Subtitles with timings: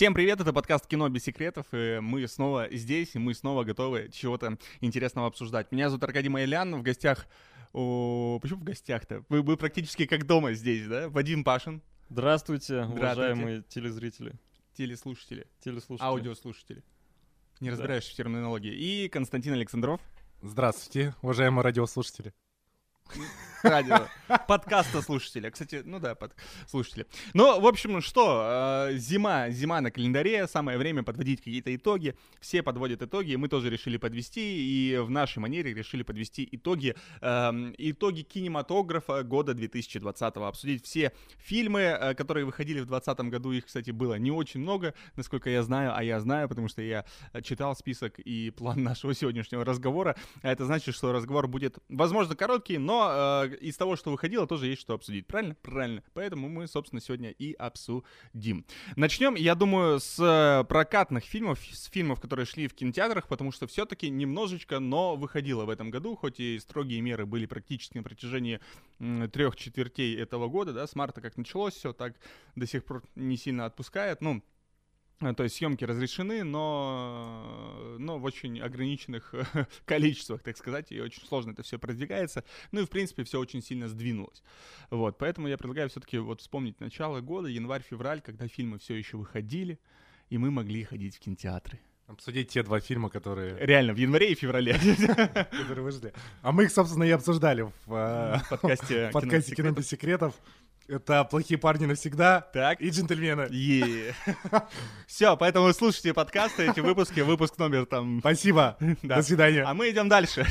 [0.00, 4.08] Всем привет, это подкаст «Кино без секретов», и мы снова здесь, и мы снова готовы
[4.10, 5.70] чего-то интересного обсуждать.
[5.72, 7.26] Меня зовут Аркадий Майлян, в гостях...
[7.74, 9.26] О, почему в гостях-то?
[9.28, 11.10] Вы, вы практически как дома здесь, да?
[11.10, 11.82] Вадим Пашин.
[12.08, 14.40] Здравствуйте, уважаемые телезрители.
[14.72, 15.46] Телеслушатели.
[15.62, 16.08] Телеслушатели.
[16.08, 16.82] Аудиослушатели.
[17.60, 18.72] Не разбираешься в терминологии.
[18.72, 20.00] И Константин Александров.
[20.40, 22.32] Здравствуйте, уважаемые радиослушатели.
[23.62, 24.08] Радио.
[24.46, 25.50] Подкаста слушателя.
[25.50, 26.32] Кстати, ну да, под
[26.66, 27.06] слушатели.
[27.34, 32.14] Ну, в общем, что, э, зима, зима на календаре, самое время подводить какие-то итоги.
[32.40, 37.72] Все подводят итоги, мы тоже решили подвести, и в нашей манере решили подвести итоги, э,
[37.78, 43.90] итоги кинематографа года 2020 обсудить все фильмы, э, которые выходили в 2020 году, их, кстати,
[43.90, 47.04] было не очень много, насколько я знаю, а я знаю, потому что я
[47.42, 50.16] читал список и план нашего сегодняшнего разговора.
[50.42, 54.66] А это значит, что разговор будет, возможно, короткий, но э, из того, что выходило, тоже
[54.66, 55.26] есть что обсудить.
[55.26, 55.56] Правильно?
[55.62, 56.02] Правильно.
[56.14, 58.64] Поэтому мы, собственно, сегодня и обсудим.
[58.96, 63.66] Начнем, я думаю, с э, прокатных фильмов, с фильмов, которые шли в кинотеатрах, потому что
[63.66, 68.60] все-таки немножечко, но выходило в этом году, хоть и строгие меры были практически на протяжении
[69.32, 72.14] трех четвертей этого года, да, с марта как началось все, так
[72.54, 74.20] до сих пор не сильно отпускает.
[74.20, 74.42] Ну,
[75.20, 79.34] то есть съемки разрешены, но, но в очень ограниченных
[79.84, 82.42] количествах, так сказать, и очень сложно это все продвигается.
[82.72, 84.42] Ну и, в принципе, все очень сильно сдвинулось.
[84.88, 89.78] Вот, поэтому я предлагаю все-таки вот вспомнить начало года, январь-февраль, когда фильмы все еще выходили,
[90.30, 91.80] и мы могли ходить в кинотеатры.
[92.10, 93.56] Обсудить те два фильма, которые...
[93.58, 94.72] Реально, в январе и феврале.
[95.52, 96.12] Которые вышли.
[96.42, 98.40] А мы их, собственно, и обсуждали в э,
[99.12, 100.34] подкасте «Кино без секретов».
[100.90, 102.40] Это плохие парни навсегда.
[102.52, 102.80] Так.
[102.80, 103.42] И джентльмены.
[103.42, 104.12] Yeah.
[105.06, 108.18] Все, поэтому слушайте подкасты, эти выпуски, выпуск номер там.
[108.18, 108.76] Спасибо.
[109.04, 109.16] Да.
[109.16, 109.62] До свидания.
[109.62, 110.44] А мы идем дальше.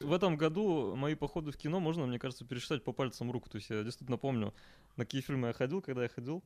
[0.00, 3.48] В этом году мои походы в кино можно, мне кажется, пересчитать по пальцам рук.
[3.48, 4.52] То есть я действительно помню,
[4.96, 6.44] на какие фильмы я ходил, когда я ходил.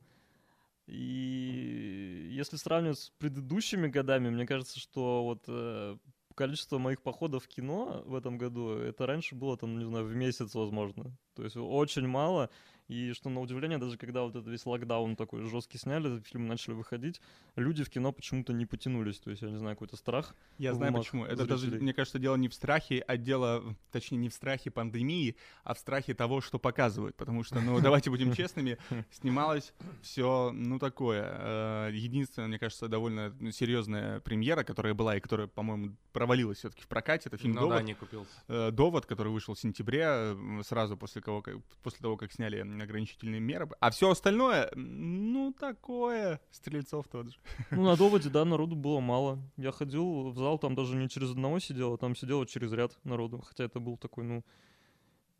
[0.87, 5.97] И если сравнивать с предыдущими годами, мне кажется, что вот э,
[6.35, 10.15] количество моих походов в кино в этом году, это раньше было там, не знаю, в
[10.15, 11.17] месяц, возможно.
[11.35, 12.49] То есть очень мало.
[12.91, 16.73] И что на удивление, даже когда вот этот весь локдаун такой жесткий сняли, фильмы начали
[16.73, 17.21] выходить,
[17.55, 19.17] люди в кино почему-то не потянулись.
[19.17, 20.35] То есть, я не знаю, какой-то страх.
[20.57, 21.23] Я знаю почему.
[21.23, 21.69] Это зрителей.
[21.71, 25.73] даже, мне кажется, дело не в страхе, а дело, точнее, не в страхе пандемии, а
[25.73, 27.15] в страхе того, что показывают.
[27.15, 28.77] Потому что, ну, давайте будем честными,
[29.09, 31.23] снималось все, ну, такое.
[31.23, 36.89] Э, единственная, мне кажется, довольно серьезная премьера, которая была и которая, по-моему, провалилась все-таки в
[36.89, 37.77] прокате, это фильм ну, «Довод».
[37.77, 38.31] Да, не купился.
[38.49, 41.41] Э, «Довод», который вышел в сентябре, сразу после, кого,
[41.83, 43.69] после того, как сняли ограничительные меры.
[43.79, 46.39] А все остальное, ну, такое.
[46.51, 47.37] Стрельцов тот же.
[47.71, 49.39] Ну, на доводе, да, народу было мало.
[49.57, 52.97] Я ходил в зал, там даже не через одного сидел, а там сидело через ряд
[53.03, 53.41] народу.
[53.41, 54.43] Хотя это был такой, ну,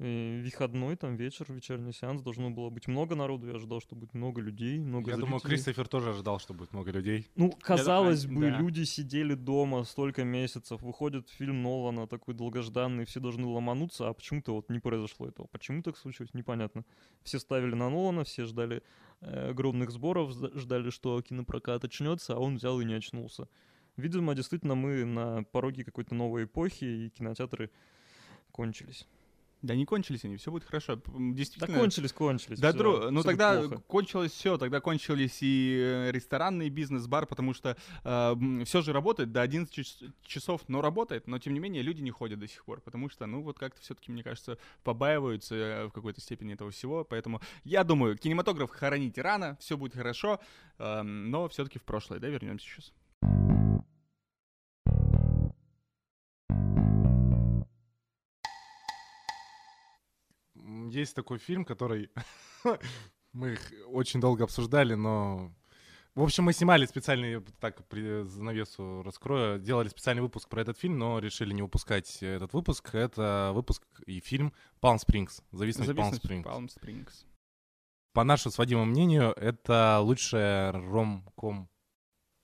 [0.02, 4.42] выходной, там вечер, вечерний сеанс, должно было быть много народу, я ожидал, что будет много
[4.42, 5.22] людей, много Я зрителей.
[5.22, 7.28] думаю, Кристофер тоже ожидал, что будет много людей.
[7.36, 8.60] Ну, казалось бы, да.
[8.60, 14.56] люди сидели дома столько месяцев, выходит фильм Нолана, такой долгожданный, все должны ломануться, а почему-то
[14.56, 15.46] вот не произошло этого.
[15.48, 16.84] Почему так случилось, непонятно.
[17.22, 18.82] Все ставили на Нолана, все ждали
[19.22, 23.48] э, огромных сборов, ждали, что кинопрокат очнется, а он взял и не очнулся.
[23.98, 27.70] Видимо, действительно, мы на пороге какой-то новой эпохи, и кинотеатры
[28.52, 29.08] кончились.
[29.62, 31.00] Да не кончились они, все будет хорошо.
[31.16, 31.68] Действительно.
[31.76, 32.60] Да кончились, кончились.
[32.60, 33.12] Да, дру...
[33.12, 33.78] ну тогда плохо.
[33.88, 39.32] кончилось все, тогда кончились и э, ресторанный бизнес, бар, потому что э, все же работает
[39.32, 42.82] до 11 часов, но работает, но тем не менее люди не ходят до сих пор,
[42.82, 47.04] потому что, ну вот как-то все-таки, мне кажется, побаиваются э, в какой-то степени этого всего,
[47.04, 50.40] поэтому я думаю, кинематограф хоронить рано, все будет хорошо,
[50.80, 52.92] э, но все-таки в прошлое, да, вернемся сейчас.
[60.92, 62.10] Есть такой фильм, который
[63.34, 65.52] мы их очень долго обсуждали, но...
[66.14, 71.00] В общем, мы снимали специальный, так, при занавесу раскрою, делали специальный выпуск про этот фильм,
[71.00, 72.94] но решили не выпускать этот выпуск.
[72.94, 74.52] Это выпуск и фильм
[74.82, 75.42] Palm Springs.
[75.54, 76.44] Зависимость, Зависимость Palm Springs.
[76.44, 77.26] Palm Springs.
[78.12, 81.70] По нашему с Вадимом мнению, это лучшая ром-ком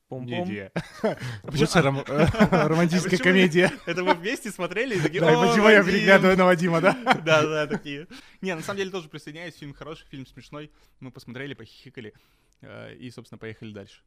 [0.10, 0.72] Комедия.
[1.44, 1.84] Лучшая
[2.68, 3.72] романтическая комедия.
[3.86, 4.98] Это вы вместе смотрели?
[4.98, 6.94] Да, и почему я переглядываю на Вадима, да?
[7.26, 8.08] Да, да, такие.
[8.42, 9.56] Не, на самом деле тоже присоединяюсь.
[9.56, 10.72] Фильм хороший, фильм смешной.
[11.02, 12.14] Мы посмотрели, похихикали
[12.62, 14.02] э, и, собственно, поехали дальше.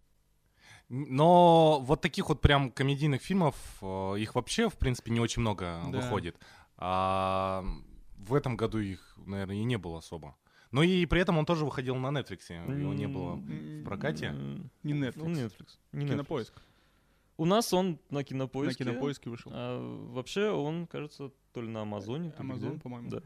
[0.88, 5.80] Но вот таких вот прям комедийных фильмов, э, их вообще, в принципе, не очень много
[5.84, 6.36] выходит.
[6.78, 7.62] А
[8.16, 10.34] в этом году их, наверное, и не было особо.
[10.72, 12.52] Но и при этом он тоже выходил на Netflix.
[12.52, 14.30] Его не было в прокате.
[14.82, 15.22] Не Netflix.
[15.24, 15.78] Он Netflix.
[15.92, 16.54] Не Кинопоиск.
[17.36, 18.84] У нас он на кинопоиске.
[18.84, 19.50] На кинопоиске вышел.
[19.54, 19.78] А
[20.12, 22.32] вообще он, кажется, то ли на Амазоне.
[22.38, 23.08] Амазон, по-моему.
[23.10, 23.22] Да.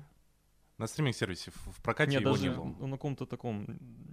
[0.79, 2.87] На стриминг-сервисе в в прокате Нет, его даже не было.
[2.87, 3.67] на каком-то таком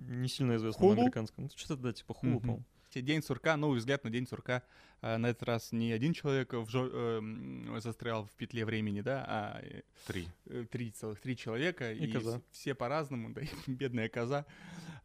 [0.08, 0.94] не сильно известном Hulu?
[1.00, 1.44] американском.
[1.46, 2.40] Ну, Что-то, да, типа хула, Мгм.
[2.42, 2.64] по-моему.
[3.00, 4.64] День сурка, новый взгляд на день сурка.
[5.02, 9.24] А, На этот раз не один человек в жо- эм, застрял в петле времени, да,
[9.28, 10.28] а э, Три.
[10.48, 12.38] э, три целых три человека И коза.
[12.38, 14.46] вс- все по-разному, да, и бедная коза,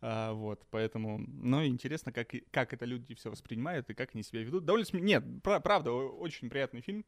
[0.02, 4.22] А, вот, поэтому, ну, интересно, как и- как это люди все воспринимают и как они
[4.22, 4.64] себя ведут.
[4.64, 7.04] Довольно см- нет, пра- правда, очень приятный фильм,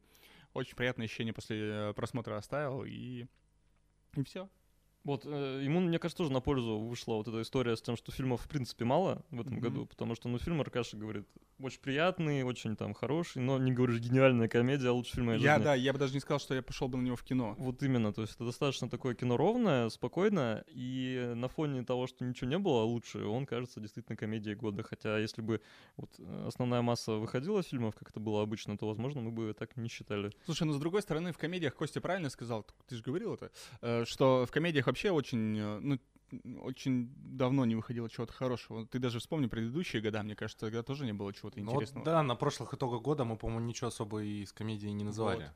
[0.53, 1.57] очень приятное ощущение после
[1.89, 3.27] э, просмотра оставил и
[4.15, 4.49] и все.
[5.03, 8.11] Вот, э, ему, мне кажется, тоже на пользу вышла вот эта история с тем, что
[8.11, 9.61] фильмов, в принципе, мало в этом Мгм.
[9.61, 11.25] году, потому что, ну, фильм Аркаша говорит,
[11.61, 15.53] очень приятный, очень там хороший, но не говоришь, гениальная комедия, а лучший фильм моей Я,
[15.55, 15.63] жизни.
[15.65, 17.55] да, я бы даже не сказал, что я пошел бы на него в кино.
[17.57, 22.23] Вот именно, то есть это достаточно такое кино ровное, спокойное, и на фоне того, что
[22.25, 24.83] ничего не было лучше, он кажется действительно комедией года.
[24.83, 25.61] Хотя если бы
[25.97, 29.75] вот э, основная масса выходила фильмов, как это было обычно, то, возможно, мы бы так
[29.77, 30.31] не считали.
[30.45, 34.05] Слушай, ну с другой стороны, в комедиях Костя правильно сказал, ты же говорил это, э,
[34.05, 35.99] что в комедиях вообще очень, э, ну,
[36.61, 38.85] очень давно не выходило чего-то хорошего.
[38.85, 42.05] Ты даже вспомни предыдущие года, мне кажется, тогда тоже не было чего-то Ну вот интересного.
[42.05, 45.45] да, на прошлых итогах года мы, по-моему, ничего особо и из комедии не называли.
[45.45, 45.53] Вот.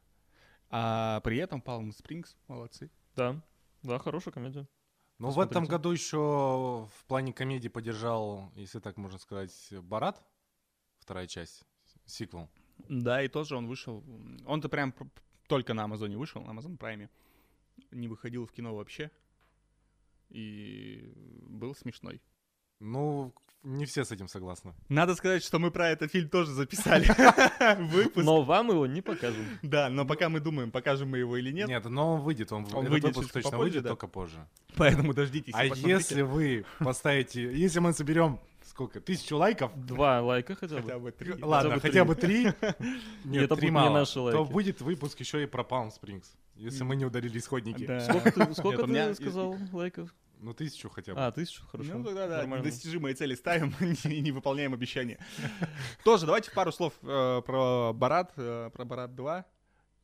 [0.70, 2.90] А при этом Palm Springs молодцы.
[3.16, 3.42] Да,
[3.84, 4.68] да, хорошая комедия.
[5.20, 9.54] Но в этом году еще в плане комедии поддержал, если так можно сказать,
[9.84, 10.24] Барат,
[10.98, 11.64] вторая часть,
[12.06, 12.50] сиквел.
[12.90, 14.04] Да, и тоже он вышел.
[14.48, 14.94] Он-то прям
[15.48, 17.10] только на Амазоне вышел, на Amazon Prime.
[17.92, 19.12] Не выходил в кино вообще.
[20.34, 21.14] И
[21.48, 22.22] был смешной.
[22.80, 23.34] Ну,
[23.64, 24.74] не все с этим согласны.
[24.90, 27.06] Надо сказать, что мы про этот фильм тоже записали
[27.94, 28.26] выпуск.
[28.26, 29.46] Но вам его не покажем.
[29.62, 31.70] Да, но пока мы думаем, покажем мы его или нет.
[31.70, 33.90] Нет, но он выйдет, он, Он выйдет выпуск точно попозже, выйдет, да?
[33.90, 34.48] только позже.
[34.76, 35.54] Поэтому дождитесь.
[35.56, 40.82] а если вы поставите, если мы соберем сколько, тысячу лайков, Два лайка хотя бы.
[40.82, 41.34] Хотя бы три.
[41.42, 42.44] ладно, хотя бы три,
[43.24, 46.26] нет, это три не мало, то будет выпуск еще и про Palm Springs,
[46.56, 47.86] если мы не удалили исходники.
[48.54, 50.14] Сколько ты, сказал лайков?
[50.44, 51.22] Ну, тысячу хотя бы.
[51.26, 51.98] А, тысячу, хорошо.
[51.98, 52.66] Ну тогда да, Нормально.
[52.66, 53.74] достижимые цели ставим
[54.04, 55.18] и не выполняем обещания.
[56.04, 59.46] Тоже давайте пару слов э, про Барат, э, про Барат 2.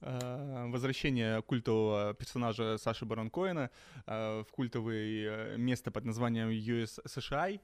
[0.01, 3.69] Э, Возвращение культового персонажа Саши Барон Коэна
[4.07, 7.59] э, в культовое место под названием USSHI.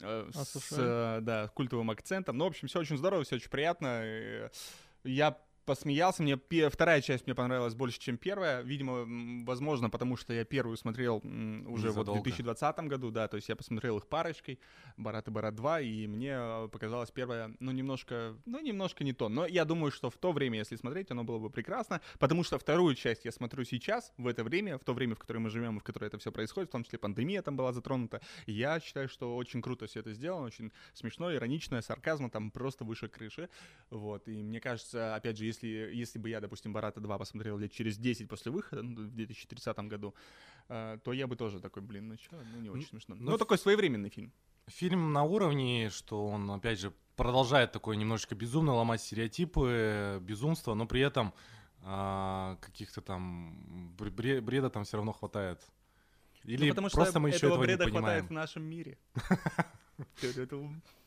[0.00, 1.20] э, А, С, США?
[1.20, 2.38] да, культовым акцентом.
[2.38, 4.50] Ну, в общем, все очень здорово, все очень приятно.
[5.04, 6.22] Я посмеялся.
[6.22, 6.38] Мне
[6.68, 8.62] вторая часть мне понравилась больше, чем первая.
[8.62, 12.22] Видимо, возможно, потому что я первую смотрел уже вот в Незадолго.
[12.22, 14.58] 2020 году, да, то есть я посмотрел их парочкой,
[14.96, 19.28] Барат и Барат 2, и мне э, показалась первая, ну, немножко, ну, немножко не то.
[19.28, 22.58] Но я думаю, что в то время, если смотреть, оно было бы прекрасно, потому что
[22.58, 25.76] вторую часть я смотрю сейчас, в это время, в то время, в которое мы живем,
[25.76, 28.20] и в которое это все происходит, в том числе пандемия там была затронута.
[28.46, 33.08] Я считаю, что очень круто все это сделано, очень смешно, иронично, сарказма там просто выше
[33.08, 33.48] крыши.
[33.90, 37.72] Вот, и мне кажется, опять же, если, если бы я, допустим, Барата 2 посмотрел лет
[37.72, 40.14] через 10 после выхода, ну, в 2030 году,
[40.68, 43.14] э, то я бы тоже такой, блин, ну что, ну не очень Ну, смешно.
[43.18, 44.30] ну, Ну, такой своевременный фильм.
[44.66, 50.86] Фильм на уровне, что он, опять же, продолжает такое немножечко безумно ломать стереотипы, безумство, но
[50.86, 51.32] при этом
[51.86, 55.60] а, каких-то там бр- бре- бреда там все равно хватает.
[56.44, 58.04] Или Ну, потому что просто мы еще этого этого не бреда понимаем.
[58.04, 58.98] хватает в нашем мире.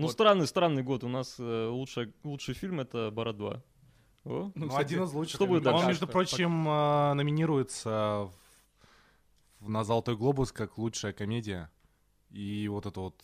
[0.00, 0.12] Ну, Вот.
[0.12, 1.04] странный, странный год.
[1.04, 3.22] У нас э, лучший, лучший фильм это 2.
[3.24, 3.62] О,
[4.24, 5.34] Ну, Ну, кстати, один из лучших.
[5.34, 5.88] что будет Он, дальше?
[5.88, 8.30] между прочим, а, номинируется
[9.60, 11.70] в- на Золотой глобус как лучшая комедия.
[12.30, 13.22] И вот это вот,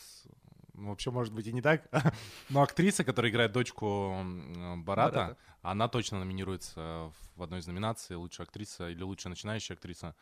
[0.75, 1.89] ну, вообще, может быть, и не так.
[2.51, 5.37] Но актриса, которая играет дочку м, Барата, Барата.
[5.63, 10.15] она точно номинируется в одной из номинаций лучшая актриса или лучшая начинающая актриса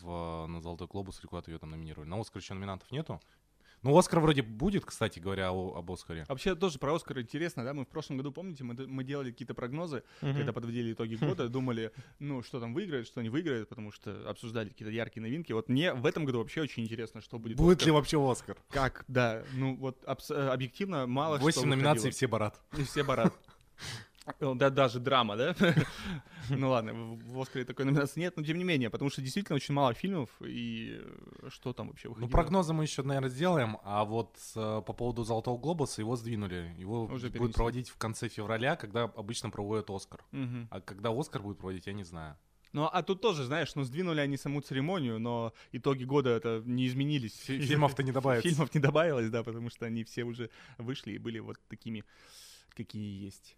[0.00, 2.08] в, на Золотой глобус, или куда-то ее там номинировали.
[2.08, 3.20] На Оскар еще номинантов нету.
[3.82, 6.24] Ну, Оскар вроде будет, кстати говоря, о- об Оскаре.
[6.28, 7.72] Вообще тоже про Оскар интересно, да?
[7.74, 10.34] Мы в прошлом году, помните, мы, мы делали какие-то прогнозы, мгм.
[10.34, 14.68] когда подводили итоги года, думали, ну, что там выиграет, что не выиграет, потому что обсуждали
[14.70, 15.52] какие-то яркие новинки.
[15.52, 17.56] Вот мне в этом году вообще очень интересно, что будет.
[17.56, 17.86] Будет Оскар.
[17.86, 18.56] ли вообще Оскар?
[18.68, 19.44] Как, да.
[19.54, 22.12] Ну, вот абс- э, объективно мало что Восемь номинаций, выходило.
[22.12, 22.60] все Барат.
[22.76, 23.32] И все барат.
[24.40, 25.54] Э, Да, даже драма, да?
[26.50, 29.74] Ну ладно, в Оскаре такой номинации нет, но тем не менее, потому что действительно очень
[29.74, 32.30] мало фильмов, и э, что там вообще Ну, выходило?
[32.30, 36.74] прогнозы мы еще, наверное, сделаем, а вот э, по поводу Золотого Глобуса его сдвинули.
[36.78, 37.52] Его Уже будет перенесли.
[37.54, 40.24] проводить в конце февраля, когда обычно проводят Оскар.
[40.32, 40.68] Мгм.
[40.70, 42.36] А когда Оскар будет проводить, я не знаю.
[42.72, 46.86] Ну, а тут тоже, знаешь, ну, сдвинули они саму церемонию, но итоги года это не
[46.86, 47.34] изменились.
[47.40, 48.48] Фи- Фильмов-то не добавится.
[48.48, 52.04] Фильмов не добавилось, да, потому что они все уже вышли и были вот такими,
[52.70, 53.56] какие есть.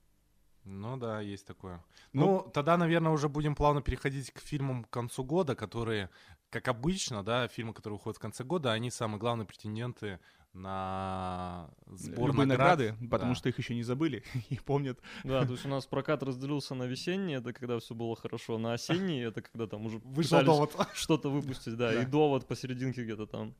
[0.64, 1.82] Ну да, есть такое.
[2.12, 6.10] Ну, Ну, тогда, наверное, уже будем плавно переходить к фильмам к концу года, которые,
[6.50, 10.18] как обычно, да, фильмы, которые выходят в конце года, они самые главные претенденты
[10.52, 12.78] на сбор Любые наград.
[12.78, 13.34] награды, потому Да.
[13.36, 14.98] что их еще не забыли и помнят.
[15.24, 18.72] Да, то есть у нас прокат разделился на весенний, это когда все было хорошо, на
[18.74, 20.74] осенний, это когда там уже Вышел довод.
[20.94, 22.02] что-то выпустить, да, Да.
[22.02, 23.54] и довод посерединке где-то там.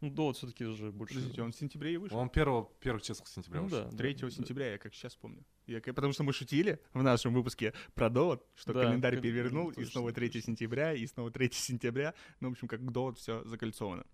[0.00, 1.14] Ну, довод все-таки уже больше...
[1.14, 2.16] Подождите, он в сентябре и вышел.
[2.18, 3.84] Он первого, первых числах сентября Ну вышел.
[3.86, 4.30] да, да, 3 да.
[4.30, 5.44] сентября, я как сейчас помню.
[5.68, 9.70] Я, потому что мы шутили в нашем выпуске про довод, что Да, календарь кон- перевернул,
[9.70, 10.40] и точно, снова 3 точно.
[10.40, 12.14] сентября, и снова 3 сентября.
[12.40, 14.04] Ну, в общем, как довод все закольцовано.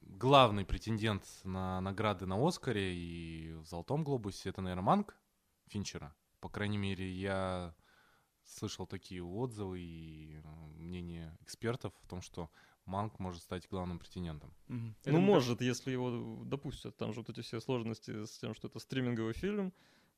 [0.00, 5.16] Главный претендент на награды на Оскаре и в Золотом Глобусе это, наверное, Манк
[5.68, 6.14] Финчера.
[6.40, 7.74] По крайней мере, я
[8.44, 12.50] слышал такие отзывы и э, мнения экспертов о том, что
[12.88, 14.52] Манк может стать главным претендентом.
[14.68, 14.96] Мгм.
[15.04, 16.96] Ну, может, если его допустят.
[16.96, 19.72] Там же вот эти все сложности с тем, что это стриминговый фильм.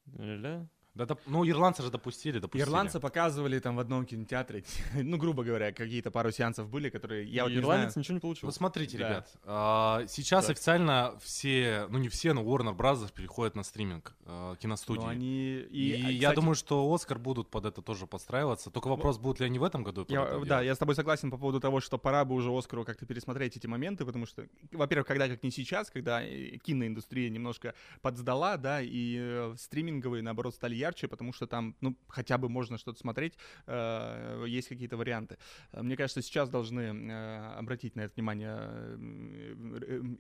[0.07, 0.69] Ля-ля.
[0.95, 2.63] Да, доп- ну, ирландцы же допустили, допустили.
[2.69, 7.45] Ирландцы показывали там в одном кинотеатре, ну, грубо говоря, какие-то пару сеансов были, которые я
[7.45, 8.03] вот И не ирландец знаю.
[8.03, 8.47] ничего не получил.
[8.49, 9.09] Ну, смотрите, Да.
[9.09, 10.57] ребят, а, сейчас Так.
[10.57, 13.13] официально все, ну, не все, но Warner Bros.
[13.13, 15.01] переходят на стриминг а, киностудии.
[15.01, 15.59] Но они...
[15.71, 18.71] И, а, я кстати, думаю, что Оскар будут под это тоже подстраиваться.
[18.71, 20.67] Только вопрос, будут ли они в этом году Я, это да, делать?
[20.67, 23.67] я с тобой согласен по поводу того, что пора бы уже Оскару как-то пересмотреть эти
[23.69, 29.17] моменты, потому что, во-первых, когда как не сейчас, когда э, киноиндустрия немножко подсдала, да, и
[29.21, 33.35] э, стриминговые, наоборот, стали ярче, потому что там, ну, хотя бы можно что-то смотреть,
[33.67, 35.39] э, есть какие-то варианты.
[35.73, 38.57] Э, Мне кажется, сейчас должны э, обратить на это внимание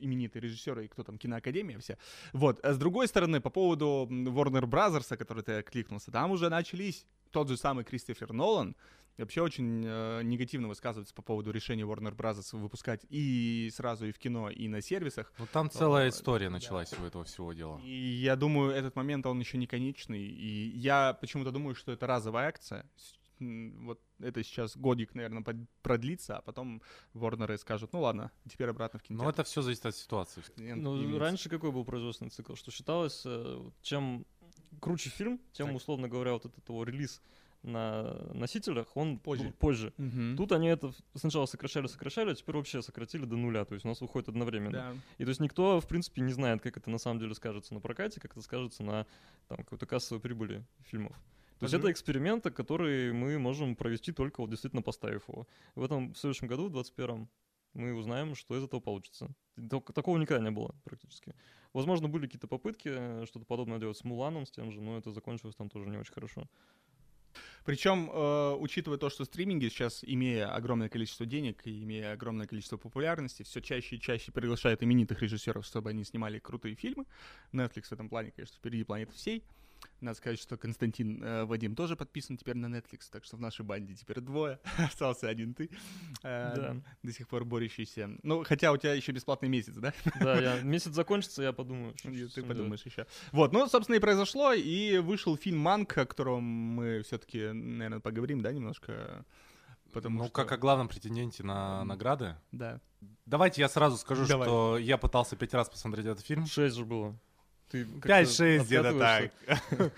[0.00, 1.96] именитые режиссеры и кто там, киноакадемия вся.
[2.32, 2.64] Вот.
[2.64, 7.48] А с другой стороны, по поводу Warner Brothers, который ты кликнулся, там уже начались тот
[7.48, 8.74] же самый Кристофер Нолан,
[9.18, 12.56] вообще очень э, негативно высказывается по поводу решения Warner Bros.
[12.56, 15.32] выпускать и сразу и в кино, и на сервисах.
[15.38, 16.52] Ну, там целая О, история да.
[16.52, 17.78] началась у этого всего дела.
[17.80, 20.22] И я думаю, этот момент, он еще не конечный.
[20.22, 22.88] И я почему-то думаю, что это разовая акция.
[23.38, 26.82] Вот это сейчас годик, наверное, под- продлится, а потом
[27.14, 29.40] Warner скажут, ну ладно, теперь обратно в Но кинотеатр.
[29.40, 30.42] это все зависит от ситуации.
[30.58, 31.18] Ну, Имеется.
[31.18, 32.54] раньше какой был производственный цикл?
[32.54, 34.26] Что считалось, э, чем
[34.78, 35.76] круче фильм, тем, Так.
[35.76, 37.22] условно говоря, вот этот его релиз
[37.62, 39.52] на носителях, он Позже.
[39.58, 39.92] позже.
[39.98, 40.36] Мгм.
[40.36, 43.64] Тут они это сначала сокращали, сокращали, а теперь вообще сократили до нуля.
[43.64, 44.72] То есть у нас выходит одновременно.
[44.72, 44.94] Да.
[45.18, 47.80] И то есть никто, в принципе, не знает, как это на самом деле скажется на
[47.80, 49.06] прокате, как это скажется на
[49.48, 51.16] там, какой-то кассовой прибыли фильмов.
[51.58, 55.46] То есть это эксперимент, который мы можем провести только вот действительно поставив его.
[55.74, 57.28] В этом в следующем году, в 21
[57.74, 59.28] мы узнаем, что из этого получится.
[59.94, 61.34] Такого никогда не было практически.
[61.74, 65.12] Возможно, были какие-то попытки э, что-то подобное делать с Муланом, с тем же, но это
[65.12, 66.48] закончилось там тоже не очень хорошо.
[67.64, 72.76] Причем, э, учитывая то, что стриминги сейчас, имея огромное количество денег и имея огромное количество
[72.76, 77.04] популярности, все чаще и чаще приглашают именитых режиссеров, чтобы они снимали крутые фильмы.
[77.52, 79.42] Netflix в этом плане, конечно, впереди планеты всей.
[80.00, 83.64] Надо сказать, что Константин э, Вадим тоже подписан теперь на Netflix, так что в нашей
[83.64, 84.58] банде теперь двое.
[84.78, 85.70] Остался один ты,
[86.22, 86.76] э, Да.
[87.02, 88.10] до сих пор борющийся.
[88.22, 89.92] Ну, хотя у тебя еще бесплатный месяц, да?
[90.18, 91.94] Да, я, месяц закончится, я подумаю.
[91.98, 93.06] что- И Ты подумаешь еще.
[93.32, 98.40] Вот, ну, собственно, и произошло, и вышел фильм «Манк», о котором мы все-таки, наверное, поговорим,
[98.40, 99.24] да, немножко?
[99.92, 102.36] Потому ну, что- как о главном претенденте на награды.
[102.52, 102.80] Да.
[103.26, 104.46] Давайте я сразу скажу, Давай.
[104.46, 106.46] что я пытался пять раз посмотреть этот фильм.
[106.46, 107.18] Шесть же было.
[107.70, 109.32] Ты как-то 5-6 где-то так.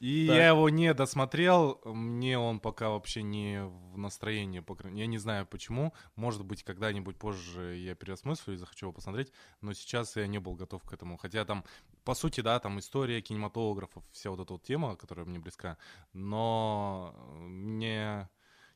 [0.00, 0.36] И Так.
[0.36, 5.18] я его не досмотрел, мне он пока вообще не в настроении, по крайней- я не
[5.18, 10.26] знаю почему, может быть, когда-нибудь позже я переосмыслю и захочу его посмотреть, но сейчас я
[10.26, 11.62] не был готов к этому, хотя там,
[12.02, 15.78] по сути, да, там история кинематографов, вся вот эта вот тема, которая мне близка,
[16.12, 18.28] но мне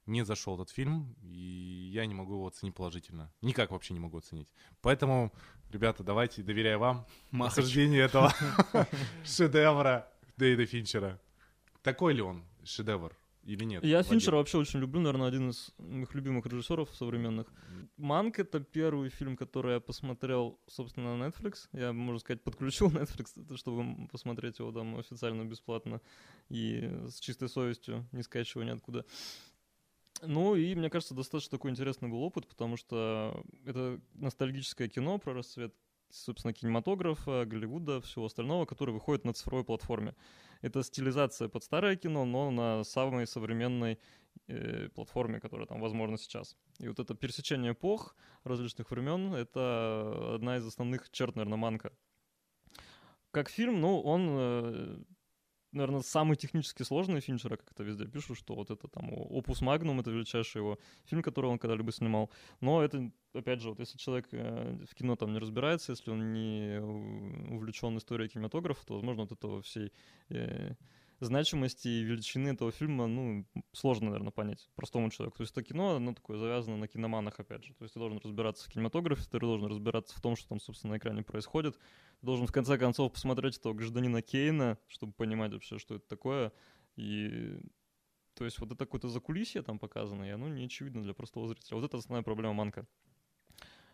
[0.06, 4.18] не зашел этот фильм, и я не могу его оценить положительно, никак вообще не могу
[4.18, 4.48] оценить,
[4.80, 5.32] поэтому,
[5.70, 7.58] ребята, давайте, доверяю вам, Махач.
[7.58, 8.32] осуждение этого
[9.24, 11.20] шедевра Дэйда Финчера.
[11.82, 13.84] Такой ли он шедевр или нет?
[13.84, 14.02] Я?
[14.02, 17.46] Финчера вообще очень люблю, наверное, один из моих любимых режиссеров современных.
[17.96, 21.68] Манк— это первый фильм, который я посмотрел, собственно, на Netflix.
[21.72, 26.00] Я, можно сказать, подключил Netflix, чтобы посмотреть его там официально, бесплатно
[26.48, 29.06] и с чистой совестью, не скачивая ниоткуда.
[30.22, 35.34] Ну и, мне кажется, достаточно такой интересный был опыт, потому что это ностальгическое кино про
[35.34, 35.74] расцвет,
[36.10, 40.14] собственно, кинематографа, Голливуда, всего остального, который выходит на цифровой платформе.
[40.62, 43.98] Это стилизация под старое кино, но на самой современной
[44.48, 46.56] э, платформе, которая там возможна сейчас.
[46.78, 51.92] И вот это пересечение эпох различных времен— это одна из основных черт, наверное, манка.
[53.32, 54.98] Как фильм, ну, он э,
[55.76, 60.00] наверное, самый технически сложный Финчера, как это везде пишут, что вот это там Опус Магнум,
[60.00, 62.30] это величайший его фильм, который он когда-либо снимал.
[62.60, 66.32] Но это, опять же, вот если человек э, в кино там не разбирается, если он
[66.32, 66.80] не
[67.50, 69.92] увлечен историей кинематографа, то, возможно, вот этого всей
[70.30, 70.74] э,
[71.20, 75.38] значимости и величины этого фильма, ну, сложно, наверное, понять простому человеку.
[75.38, 77.74] То есть это кино, оно такое завязано на киноманах, опять же.
[77.74, 80.94] То есть ты должен разбираться в кинематографе, ты должен разбираться в том, что там, собственно,
[80.94, 81.76] на экране происходит.
[82.20, 86.52] Ты должен, в конце концов, посмотреть этого гражданина Кейна, чтобы понимать вообще, что это такое.
[86.96, 87.60] И
[88.34, 91.76] то есть вот это какое-то закулисье там показано, и оно не очевидно для простого зрителя.
[91.76, 92.86] Вот это основная проблема Манка.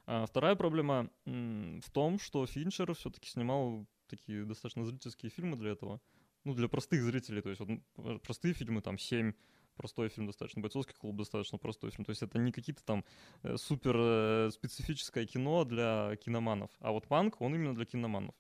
[0.04, 6.00] А вторая проблема в том, что Финчер все-таки снимал такие достаточно зрительские фильмы для этого
[6.44, 9.32] ну, для простых зрителей, то есть вот, простые фильмы, там, 7,
[9.76, 13.04] простой фильм достаточно, бойцовский клуб достаточно простой фильм, то есть это не какие-то там
[13.42, 18.34] э, супер э, специфическое кино для киноманов, а вот панк, он именно для киноманов.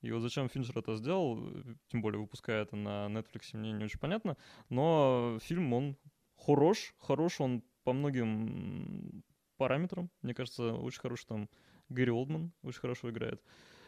[0.00, 1.40] И вот зачем Финчер это сделал,
[1.88, 4.36] тем более выпуская это на Netflix, мне не очень понятно,
[4.68, 5.96] но фильм, он
[6.36, 9.22] хорош, хорош он по многим
[9.56, 11.48] параметрам, мне кажется, очень хороший там
[11.88, 13.40] Гэри Олдман очень хорошо играет.
[13.40, 13.81] Э,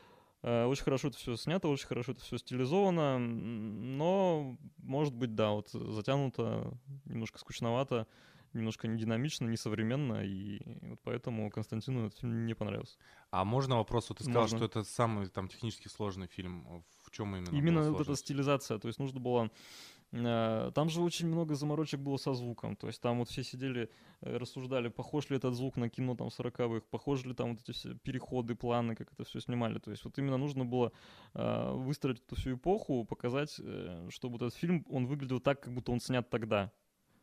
[0.44, 5.70] очень хорошо это все снято, очень хорошо это все стилизовано, но, может быть, да, вот
[5.70, 8.06] затянуто, немножко скучновато,
[8.52, 12.98] немножко не динамично, не современно, и вот поэтому Константину этот фильм не понравился.
[13.30, 14.08] А можно вопрос?
[14.10, 14.58] Вот ты сказал, можно.
[14.58, 16.84] что это самый там технически сложный фильм.
[17.04, 17.54] В чем именно?
[17.54, 18.78] Именно вот эта стилизация.
[18.78, 22.76] То есть нужно было Э, там же очень много заморочек было со звуком.
[22.76, 23.90] То есть там вот все сидели,
[24.20, 27.72] э, рассуждали, похож ли этот звук на кино там 40-х, похожи ли там вот эти
[27.72, 29.78] все переходы, планы, как это все снимали.
[29.78, 30.92] То есть вот именно нужно было
[31.34, 33.60] э, выстроить эту всю эпоху, показать,
[34.08, 36.72] чтобы этот фильм, он выглядел так, как будто он снят тогда.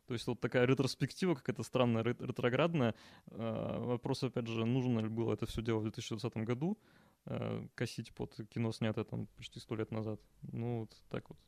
[0.06, 2.94] То есть вот такая ретроспектива, как это странная ретроградная.
[3.26, 6.76] Вопрос, опять же, нужно ли было это все делать в 2020 году,
[7.74, 10.20] косить под кино, снятое там почти сто лет назад.
[10.42, 11.38] Ну, вот так вот.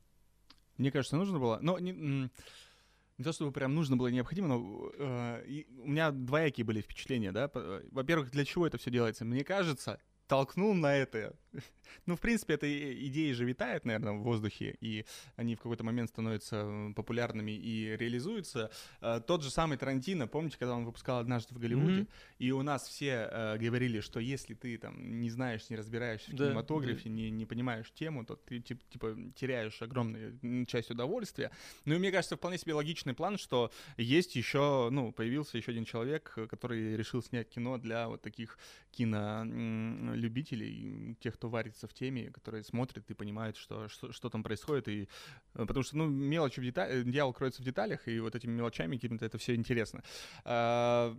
[0.77, 1.59] Мне кажется, нужно было.
[1.63, 6.65] Но не, не то, чтобы прям нужно было необходимо, но э, и у меня двоякие
[6.65, 7.51] были впечатления, да.
[7.91, 9.25] Во-первых, для чего это все делается?
[9.25, 11.37] Мне кажется, толкнул на это.
[12.07, 12.67] ну, в принципе, эта
[13.07, 15.05] идея же витает, наверное, в воздухе, и
[15.37, 18.71] они в какой-то момент становятся популярными и реализуются.
[19.01, 22.37] Uh, тот же самый Тарантино, помните, когда он выпускал «Однажды в Голливуде», mm-hmm.
[22.39, 26.35] и у нас все uh, говорили, что если ты там не знаешь, не разбираешься в
[26.35, 27.15] да, кинематографе, да.
[27.15, 31.51] Не, не понимаешь тему, то ты типа теряешь огромную часть удовольствия.
[31.85, 35.85] Ну и мне кажется, вполне себе логичный план, что есть еще, ну, появился еще один
[35.85, 38.59] человек, который решил снять кино для вот таких
[38.91, 44.89] кинолюбителей, тех, кто варится в теме, которые смотрят и понимают, что, что, что там происходит.
[44.89, 45.09] И,
[45.55, 48.53] э, потому что, ну, мелочи в деталях, э, дьявол кроется в деталях, и вот этими
[48.53, 50.03] мелочами какими-то это все интересно.
[50.45, 51.17] А,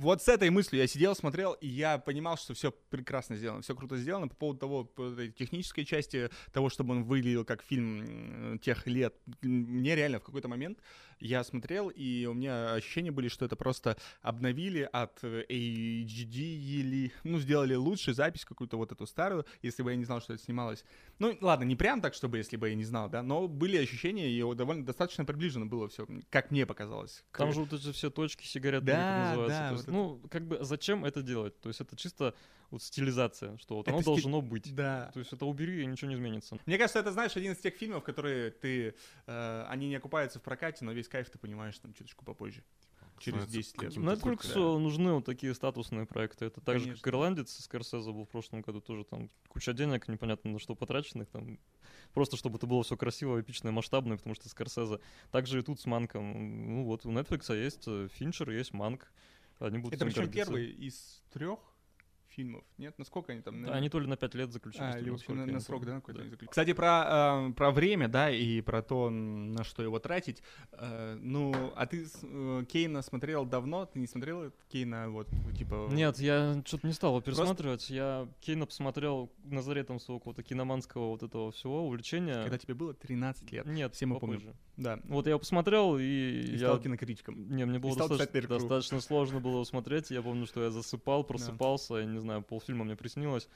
[0.00, 3.74] вот с этой мыслью я сидел, смотрел, и я понимал, что все прекрасно сделано, все
[3.74, 4.28] круто сделано.
[4.28, 9.94] По поводу того, по технической части, того, чтобы он выглядел как фильм тех лет, мне
[9.94, 10.78] реально в какой-то момент
[11.18, 17.38] я смотрел, и у меня ощущения были, что это просто обновили от HD или, ну,
[17.38, 20.82] сделали лучше запись какую-то вот эту старую, если бы я не знал, что это снималось.
[21.18, 24.30] Ну, ладно, не прям так, чтобы, если бы я не знал, да, но были ощущения,
[24.30, 27.22] и довольно достаточно приближено было все, как мне показалось.
[27.32, 29.58] Там же вот эти все точки сигарет, да, называются.
[29.58, 31.60] Да, вот ну, как бы, зачем это делать?
[31.60, 32.34] То есть это чисто
[32.70, 34.12] вот стилизация, что вот это оно стиль...
[34.12, 34.74] должно быть.
[34.74, 35.10] Да.
[35.12, 36.58] То есть это убери, и ничего не изменится.
[36.66, 38.94] Мне кажется, это, знаешь, один из тех фильмов, которые ты...
[39.26, 42.62] Э, они не окупаются в прокате, но весь кайф ты понимаешь там чуточку попозже
[43.20, 43.92] через 10 лет.
[43.96, 44.78] Netflix да.
[44.78, 46.46] нужны вот такие статусные проекты.
[46.46, 46.96] Это так Конечно.
[46.96, 50.74] же, как «Ирландец» Скорсезе был в прошлом году тоже там куча денег, непонятно на что
[50.74, 51.58] потраченных там.
[52.12, 55.00] Просто чтобы это было все красиво, эпичное, масштабное, потому что Скорсезе.
[55.30, 56.74] Также и тут с Манком.
[56.74, 59.12] Ну вот у Netflix есть э, Финчер, есть Манк.
[59.60, 61.58] Они будут Это причем первый из трех
[62.30, 62.64] фильмов.
[62.78, 63.64] Нет, насколько они там?
[63.64, 64.82] Да, они то ли на 5 лет заключили.
[64.82, 66.46] А, или на, на срок, да, какой-то да.
[66.46, 70.42] Кстати, про, э, про время, да, и про то, на что его тратить.
[70.72, 73.86] Э, ну, а ты э, Кейна смотрел давно?
[73.86, 75.88] Ты не смотрел Кейна, вот, типа...
[75.90, 77.80] Нет, я что-то не стал его пересматривать.
[77.80, 77.94] Просто...
[77.94, 82.42] Я Кейна посмотрел на заре там своего какого-то киноманского вот этого всего увлечения.
[82.42, 83.66] Когда тебе было 13 лет.
[83.66, 84.54] Нет, все мы помним.
[84.76, 84.98] Да.
[85.04, 86.68] Вот я его посмотрел, и, и я...
[86.68, 87.54] стал кинокритиком.
[87.54, 90.10] Не, мне было достаточно, достаточно сложно было его смотреть.
[90.10, 93.48] Я помню, что я засыпал, просыпался, я не не знаю, полфильма мне приснилось.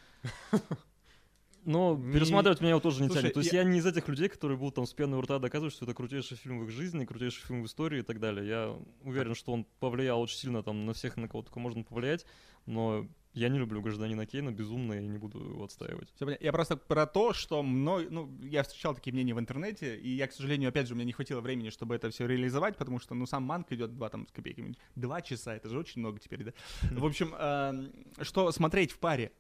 [1.65, 3.33] Но пересматривать меня его тоже не тянет.
[3.33, 3.65] То есть я...
[3.65, 6.37] не из этих людей, которые будут там с пеной у рта доказывать, что это крутейший
[6.37, 8.47] фильм в их жизни, крутейший фильм в истории и так далее.
[8.47, 12.27] Я уверен, что он повлиял очень сильно там на всех, на кого только можно повлиять,
[12.67, 16.09] но я не люблю гражданина Кейна, безумно, и не буду его отстаивать.
[16.41, 20.29] Я просто про то, что мной, ну, я встречал такие мнения в интернете, и я,
[20.29, 23.15] к сожалению, опять же, у меня не хватило времени, чтобы это все реализовать, потому что,
[23.15, 24.77] ну, сам манк идет два там с копейками.
[24.95, 26.53] Два часа, это же очень много теперь, да?
[26.93, 27.93] В общем, эм,
[28.23, 29.33] что смотреть в паре?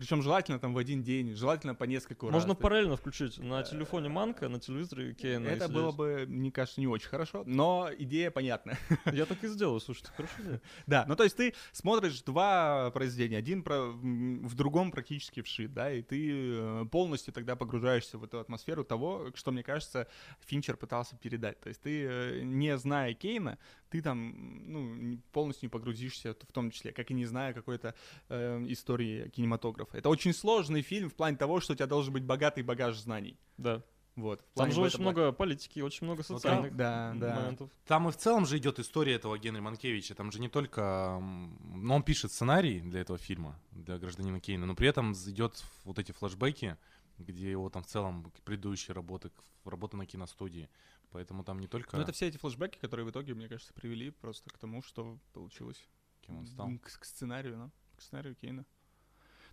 [0.00, 2.32] Причем желательно там в один день, желательно по нескольку раз.
[2.32, 5.48] Можно параллельно включить на телефоне Манка, на телевизоре Кейна.
[5.48, 8.78] Это было бы, мне кажется, не очень хорошо, но идея понятна.
[9.12, 10.32] Я так и сделаю, слушайте, хорошо.
[10.38, 10.62] идея.
[10.86, 15.92] Да, ну то есть ты смотришь два произведения, один про, в другом практически вшит, да,
[15.92, 20.08] и ты э, полностью тогда погружаешься в эту атмосферу того, что, мне кажется,
[20.46, 21.60] Финчер пытался передать.
[21.60, 23.58] То есть ты, э, не зная Кейна,
[23.90, 24.34] ты там,
[24.66, 27.94] ну, полностью не погрузишься в том числе, как и не зная какой-то
[28.30, 29.89] э, истории кинематографа.
[29.92, 33.38] Это очень сложный фильм в плане того, что у тебя должен быть богатый багаж знаний.
[33.56, 33.82] Да.
[34.16, 34.44] Вот.
[34.54, 37.34] Там же очень много политики, очень много социальных Да, да.
[37.36, 37.70] моментов.
[37.86, 40.14] Там и в целом же идет история этого Генри Манкевича.
[40.14, 41.16] Там же не только...
[41.20, 45.64] м, Ну, он пишет сценарий для этого фильма, для гражданина Кейна, но при этом идет
[45.84, 46.76] вот эти флешбеки,
[47.18, 49.30] где его там в целом предыдущие работы,
[49.64, 50.68] работа на киностудии.
[51.12, 54.10] Поэтому там не только Ну, это все эти флешбеки, которые в итоге, мне кажется, привели
[54.10, 55.82] просто к тому, что получилось.
[56.20, 56.68] кем он стал.
[56.82, 58.64] К, к сценарию, ну, к сценарию Кейна.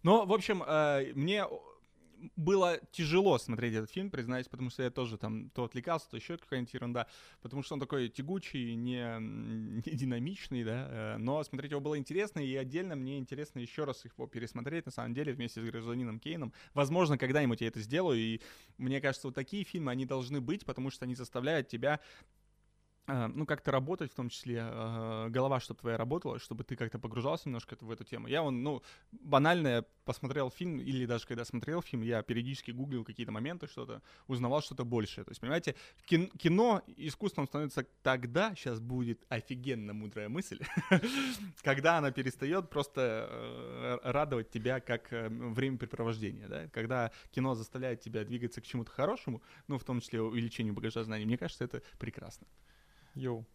[0.03, 1.45] Но, в общем, э, мне
[2.35, 6.37] было тяжело смотреть этот фильм, признаюсь, потому что я тоже там то отвлекался, то еще
[6.37, 7.07] какая-нибудь ерунда,
[7.41, 12.39] потому что он такой тягучий, не, не динамичный, да, э, но смотреть его было интересно,
[12.39, 16.53] и отдельно мне интересно еще раз его пересмотреть, на самом деле, вместе с гражданином Кейном.
[16.73, 18.41] Возможно, когда-нибудь я это сделаю, и
[18.77, 21.99] мне кажется, вот такие фильмы, они должны быть, потому что они заставляют тебя
[23.07, 27.47] ну, как-то работать, в том числе э, голова, чтобы твоя работала, чтобы ты как-то погружался
[27.47, 28.27] немножко в эту тему.
[28.27, 33.31] Я, он, ну, банально посмотрел фильм, или даже когда смотрел фильм, я периодически гуглил какие-то
[33.31, 35.23] моменты, что-то, узнавал что-то большее.
[35.23, 40.59] То есть, понимаете, кин- кино искусством становится тогда, сейчас будет офигенно мудрая мысль,
[41.61, 48.23] когда она перестает просто э, радовать тебя как э, времяпрепровождение, да, когда кино заставляет тебя
[48.23, 52.47] двигаться к чему-то хорошему, ну, в том числе увеличению багажа знаний, мне кажется, это прекрасно.
[53.17, 53.45] Йоу.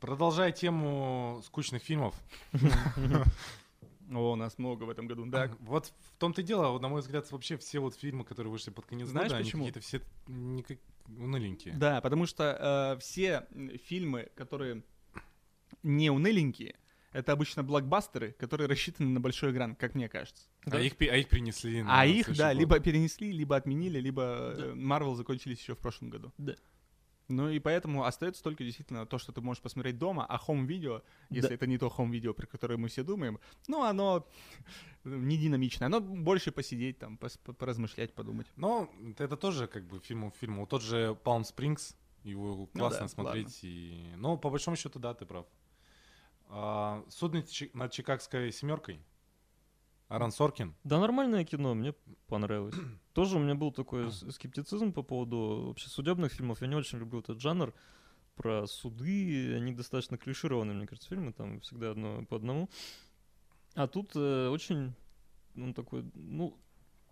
[0.00, 2.14] Продолжая тему скучных фильмов.
[4.10, 5.26] О, у нас много в этом году.
[5.26, 8.50] Да, Вот в том-то и дело, вот, на мой взгляд, вообще все вот фильмы, которые
[8.50, 9.64] вышли под конец Знаешь, года, они почему?
[9.66, 10.78] какие-то все никак...
[11.08, 11.74] уныленькие.
[11.74, 13.46] Да, потому что э, все
[13.84, 14.82] фильмы, которые
[15.82, 16.76] не уныленькие,
[17.12, 20.44] это обычно блокбастеры, которые рассчитаны на большой экран, как мне кажется.
[20.66, 22.58] А, их, а их принесли на А их, да, год.
[22.60, 26.32] либо перенесли, либо отменили, либо э, Marvel закончились еще в прошлом году.
[26.38, 26.54] Да.
[27.28, 31.48] Ну и поэтому остается только действительно то, что ты можешь посмотреть дома, а home-видео, если
[31.48, 31.54] Да.
[31.54, 34.26] это не то home-видео, про которое мы все думаем, ну оно
[35.04, 38.46] не динамичное, оно больше посидеть там, пос- по- поразмышлять, подумать.
[38.56, 40.58] Но это тоже как бы фильм фильм.
[40.60, 41.94] Вот тот же Palm Springs,
[42.24, 43.58] его классно да, смотреть.
[43.62, 44.12] И...
[44.16, 45.46] Но по большому счету, да, ты прав.
[46.48, 49.00] А, Суд над, Чи- над Чикагской семеркой.
[50.08, 50.74] Аран Соркин.
[50.84, 51.94] Да, нормальное кино, мне
[52.28, 52.74] понравилось.
[53.12, 56.62] Тоже у меня был такой скептицизм по поводу вообще судебных фильмов.
[56.62, 57.74] Я не очень люблю этот жанр
[58.34, 59.54] про суды.
[59.54, 61.32] Они достаточно клишированные, мне кажется, фильмы.
[61.32, 62.70] Там всегда одно по одному.
[63.74, 64.94] А тут э, очень,
[65.54, 66.56] ну, такой, ну,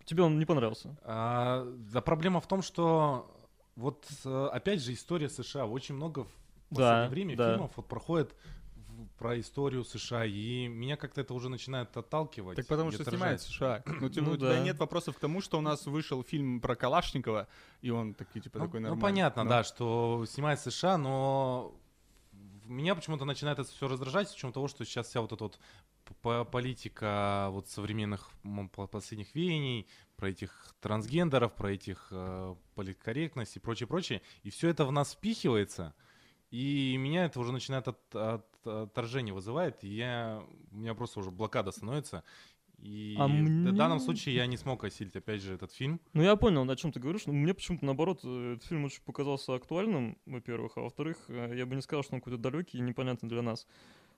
[0.05, 0.97] тебе он не понравился.
[1.03, 3.31] А, да, проблема в том, что
[3.75, 5.67] вот э, опять же история США.
[5.67, 6.29] Очень много в
[6.71, 7.51] Да, последнее время да.
[7.51, 8.35] фильмов вот проходит
[9.17, 12.55] про историю США, и меня как-то это уже начинает отталкивать.
[12.55, 13.19] Так потому что отражать.
[13.19, 13.83] снимает США.
[14.01, 14.59] Ну, типа, Ну у тебя да.
[14.59, 17.47] нет вопросов к тому, что у нас вышел фильм про Калашникова,
[17.81, 19.01] и он такой, типа, Ну, такой ну, нормальный.
[19.01, 21.75] понятно, Ну, да, что снимает США, но
[22.65, 25.59] меня почему-то начинает это все раздражать, с учетом того, что сейчас вся вот эта вот
[26.51, 28.29] политика вот современных
[28.91, 34.85] последних веяний, про этих трансгендеров, про этих э, политкорректность и прочее, прочее, и все это
[34.85, 35.93] в нас впихивается,
[36.51, 41.31] и меня это уже начинает от, от- отторжение вызывает, и я, у меня просто уже
[41.31, 42.23] блокада становится,
[42.79, 45.99] и А в мне- данном случае я не смог осилить, опять же, этот фильм.
[46.13, 47.25] Ну, я понял, о чем ты говоришь.
[47.25, 50.73] Но мне почему-то, наоборот, э, этот фильм очень показался актуальным, во-первых.
[50.77, 53.65] А во-вторых, э, я бы не сказал, что он какой-то далекий и непонятный для нас.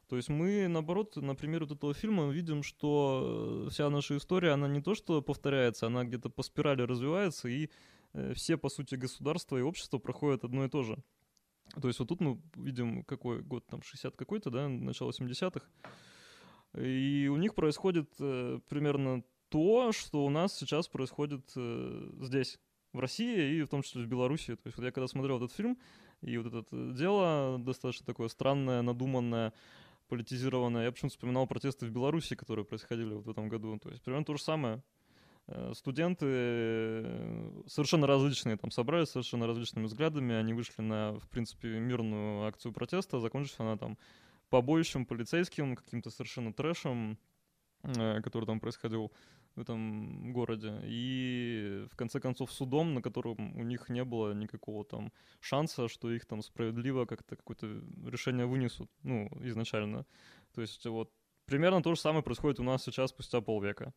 [0.09, 4.51] То есть мы, наоборот, на примере вот этого фильма видим, что э, вся наша история,
[4.51, 7.69] она не то что повторяется, она где-то по спирали развивается, и
[8.33, 10.97] все, по сути, государства и общество проходят одно и то же.
[11.81, 15.65] То есть вот тут мы видим, какой год, там, 60 какой-то, да, начало 70-х,
[16.75, 22.59] и у них происходит э, примерно то, что у нас сейчас происходит э, здесь,
[22.93, 24.55] в России и в том числе в Беларуси.
[24.55, 25.77] То есть вот я когда смотрел этот фильм,
[26.21, 29.53] и вот это дело достаточно такое странное, надуманное,
[30.07, 33.77] политизированное, я почему-то вспоминал протесты в Беларуси, которые происходили вот в этом году.
[33.79, 34.81] То есть примерно то же самое.
[35.51, 41.79] Э, Студенты э, совершенно различные там собрались, совершенно различными взглядами, они вышли на, в принципе,
[41.79, 43.97] мирную акцию протеста, закончилась она там
[44.49, 47.17] побоищем полицейским, каким-то совершенно трэшем,
[47.83, 49.11] э, который там происходил.
[49.55, 50.79] в этом городе.
[50.85, 56.11] И в конце концов судом, на котором у них не было никакого там шанса, что
[56.11, 57.65] их там справедливо как-то какое-то
[58.05, 60.05] решение вынесут, ну, изначально.
[60.53, 61.11] То есть вот
[61.45, 63.93] примерно то же самое происходит у нас сейчас спустя полвека.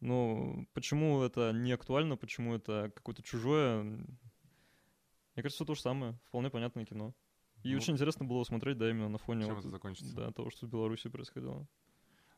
[0.00, 6.18] Но почему это не актуально, почему это какое-то чужое, мне кажется, то же самое.
[6.28, 7.14] Вполне понятное кино.
[7.62, 10.14] И ну, очень интересно было смотреть, да, именно на фоне чем вот, это закончится.
[10.14, 11.66] Да, того, что в Беларуси происходило.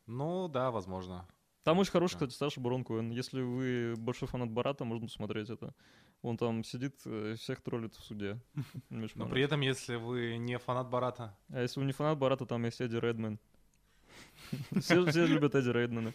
[0.07, 1.29] Ну, да, возможно.
[1.63, 3.11] Там очень хороший, кстати, Саша Барон Коэн.
[3.11, 5.75] Если вы большой фанат Барата, можно посмотреть это.
[6.21, 8.41] Он там сидит, э, всех троллит в суде.
[8.91, 11.39] Но при этом, если вы не фанат Барата...
[11.51, 13.39] А если вы не фанат Барата, там есть Эдди Редмен.
[14.81, 16.13] Все, все любят Эдди Редмена.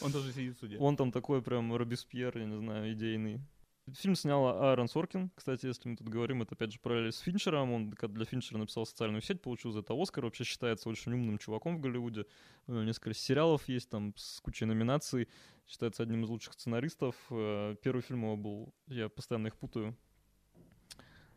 [0.00, 0.78] Он тоже сидит в суде.
[0.78, 3.40] Он там такой прям Робеспьер, я не знаю, идейный.
[3.92, 5.30] Фильм снял Аарон Соркин.
[5.34, 7.70] Кстати, если мы тут говорим, это опять же параллель с Финчером.
[7.70, 10.24] Он для Финчера написал социальную сеть, получил за это Оскар.
[10.24, 12.24] Вообще считается очень умным чуваком в Голливуде.
[12.66, 15.28] У него несколько сериалов есть там с кучей номинаций.
[15.66, 17.14] Считается одним из лучших сценаристов.
[17.30, 19.94] Э, первый фильм его был, я постоянно их путаю,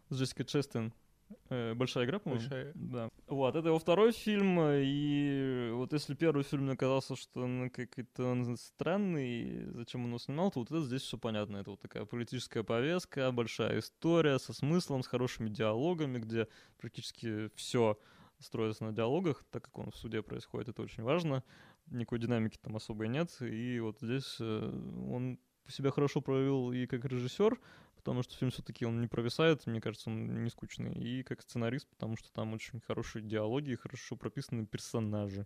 [0.09, 0.93] с Джессикой Честин.
[1.49, 2.41] Э, большая игра, по-моему.
[2.41, 2.71] Большая.
[2.75, 3.09] Да.
[3.27, 8.55] Вот, это его второй фильм, и вот если первый фильм мне казался, что он какой-то
[8.57, 11.57] странный, зачем он его снимал, то вот это здесь все понятно.
[11.57, 17.97] Это вот такая политическая повестка, большая история со смыслом, с хорошими диалогами, где практически все
[18.39, 21.43] строится на диалогах, так как он в суде происходит, это очень важно.
[21.87, 27.05] Никакой динамики там особой нет, и вот здесь э, он себя хорошо проявил и как
[27.05, 27.59] режиссер,
[28.07, 30.93] потому что фильм все-таки он не провисает, мне кажется, он не скучный.
[30.93, 35.45] И как сценарист, потому что там очень хорошие диалоги и хорошо прописаны персонажи.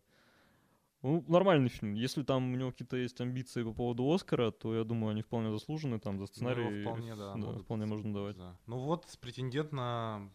[1.01, 1.95] Ну, нормальный фильм.
[1.95, 5.49] Если там у него какие-то есть амбиции по поводу Оскара, то я думаю, они вполне
[5.49, 6.69] заслужены там за сценарий.
[6.69, 7.33] Ну, вполне, да.
[7.33, 8.37] да вполне можно давать.
[8.37, 8.55] Да.
[8.67, 10.29] Ну вот, претендент на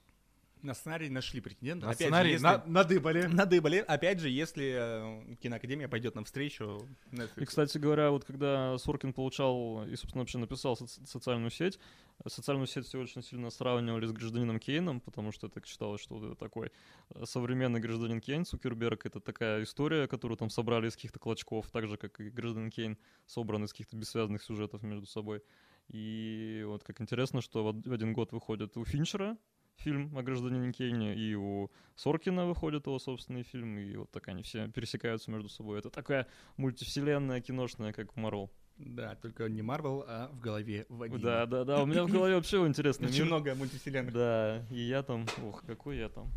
[0.67, 1.87] на сценарий нашли претендента.
[1.87, 2.47] На Опять сценарий же, если...
[2.47, 2.65] на...
[2.67, 3.23] надыбали.
[3.23, 3.79] Надыбали.
[3.79, 7.43] Опять же, если э, киноакадемия пойдет навстречу Netflix.
[7.43, 11.79] И, кстати говоря, вот когда Соркин получал и, собственно, вообще написал соци- социальную сеть,
[12.27, 16.27] социальную сеть все очень сильно сравнивали с гражданином Кейном, потому что так считалось, что вот
[16.27, 16.73] это такой
[17.11, 21.87] э, современный гражданин Кейн, Цукерберг, это такая история, которую там собрали из каких-то клочков, так
[21.87, 25.43] же, как и гражданин Кейн собран из каких-то бессвязных сюжетов между собой.
[25.89, 29.37] И вот как интересно, что в один год выходит у Финчера
[29.77, 34.43] фильм о гражданине Кейне, и у Соркина выходит его собственный фильм, и вот так они
[34.43, 35.79] все пересекаются между собой.
[35.79, 38.51] Это такая мультивселенная киношная, как у Марвел.
[38.79, 41.19] Да, только не Марвел, а в голове Вадима.
[41.21, 43.07] Да, да, да, у меня в голове вообще интересно.
[43.07, 44.13] Очень много мультивселенных.
[44.13, 46.33] Да, и я там, ох, какой я там.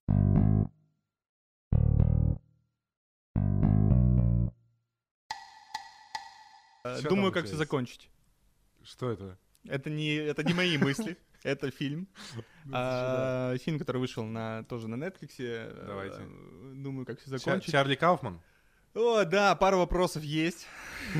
[7.03, 8.09] Думаю, как все закончить.
[8.83, 9.37] Что это?
[9.65, 11.17] Это не, это не мои мысли.
[11.43, 12.07] Это фильм.
[12.71, 15.85] а, фильм, который вышел на, тоже на Netflix.
[15.85, 16.17] Давайте.
[16.19, 17.71] Э, думаю, как все закончить.
[17.71, 18.41] Чарли Кауфман?
[18.95, 20.67] О, да, пару вопросов есть.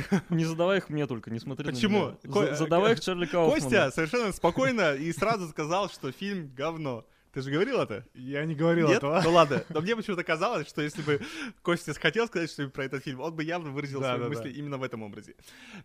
[0.30, 2.18] Не задавай их мне только, не смотри Почему?
[2.24, 2.56] на меня.
[2.56, 3.62] Задавай их Чарли Кауфману.
[3.62, 7.06] Костя совершенно спокойно и сразу сказал, что фильм говно.
[7.32, 8.06] Ты же говорил это?
[8.16, 8.98] Я не говорил Нет?
[8.98, 9.22] этого.
[9.24, 9.64] Ну ладно.
[9.70, 11.22] Но мне почему-то казалось, что если бы
[11.62, 14.50] Костя хотел сказать что про этот фильм, он бы явно выразил да, свои да, мысли
[14.52, 14.60] да.
[14.60, 15.36] именно в этом образе.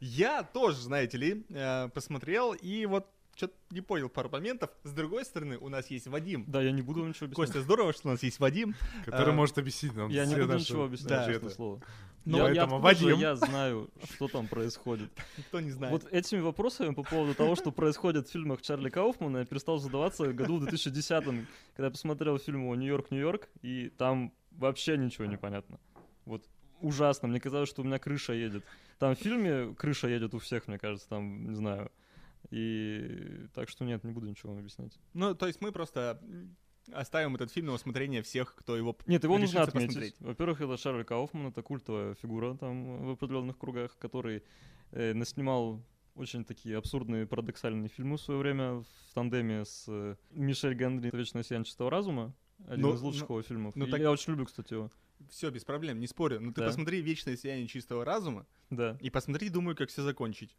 [0.00, 4.70] Я тоже, знаете ли, э, посмотрел, и вот что-то не понял пару моментов.
[4.84, 6.44] С другой стороны, у нас есть Вадим.
[6.46, 7.34] Да, я не буду ничего объяснять.
[7.48, 8.74] Костя, здорово, что у нас есть Вадим.
[9.04, 11.32] Который а, может объяснить нам Я не буду ничего объяснять, да.
[11.32, 11.80] честное слово.
[12.24, 13.18] Но я, я, Вадим...
[13.18, 15.10] я знаю, что там происходит.
[15.36, 15.92] Никто не знает.
[15.92, 20.32] Вот этими вопросами по поводу того, что происходит в фильмах Чарли Кауфмана, я перестал задаваться
[20.32, 21.24] году в 2010
[21.74, 25.78] когда я посмотрел фильм Нью-Йорк, Нью-Йорк, и там вообще ничего не понятно.
[26.24, 26.44] Вот
[26.80, 27.28] ужасно.
[27.28, 28.64] Мне казалось, что у меня крыша едет.
[28.98, 31.90] Там в фильме крыша едет у всех, мне кажется, там, не знаю,
[32.54, 34.96] и так что нет, не буду ничего вам объяснять.
[35.12, 36.20] Ну, то есть мы просто
[36.92, 39.88] оставим этот фильм на усмотрение всех, кто его Нет, его нужно отметить.
[39.88, 40.16] Посмотреть.
[40.20, 44.44] Во-первых, это Шарль Кауфман, это культовая фигура там в определенных кругах, который
[44.92, 45.82] э, наснимал
[46.14, 51.42] очень такие абсурдные, парадоксальные фильмы в свое время в тандеме с э, Мишель Генри «Вечное
[51.42, 52.36] сияние чистого разума»,
[52.68, 53.74] один ну, из лучших ну, его фильмов.
[53.74, 54.00] Ну, так...
[54.00, 54.92] Я очень люблю, кстати, его.
[55.28, 56.40] Все, без проблем, не спорю.
[56.40, 56.68] Но ты да.
[56.68, 58.96] посмотри «Вечное сияние чистого разума» да.
[59.00, 60.56] и посмотри, думаю, как все закончить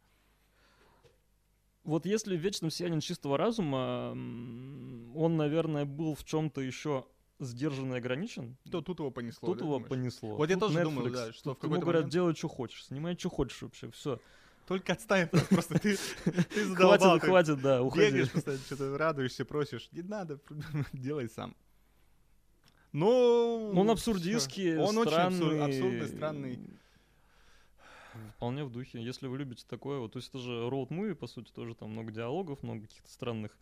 [1.86, 7.06] вот если в вечном сиянии чистого разума он, наверное, был в чем-то еще
[7.38, 9.46] сдержан и ограничен, то тут его понесло.
[9.46, 10.36] Тут его понесло.
[10.36, 12.12] Вот тут я тоже Netflix, думаю, да, что в какой-то говорят, момент...
[12.12, 14.20] делай, что хочешь, снимай, что хочешь вообще, все.
[14.66, 16.98] Только отставь, просто ты, ты задолбал.
[16.98, 18.06] Хватит, хватит, да, уходи.
[18.06, 19.88] Бегаешь, постоянно что-то радуешься, просишь.
[19.92, 20.40] Не надо,
[20.92, 21.54] делай сам.
[22.92, 23.72] Ну...
[23.76, 25.46] Он абсурдистский, Он странный.
[25.46, 26.58] очень абсурдный, странный.
[28.36, 29.02] Вполне в духе.
[29.02, 31.90] Если вы любите такое, вот, то есть это же роуд муви, по сути, тоже там
[31.90, 33.56] много диалогов, много каких-то странных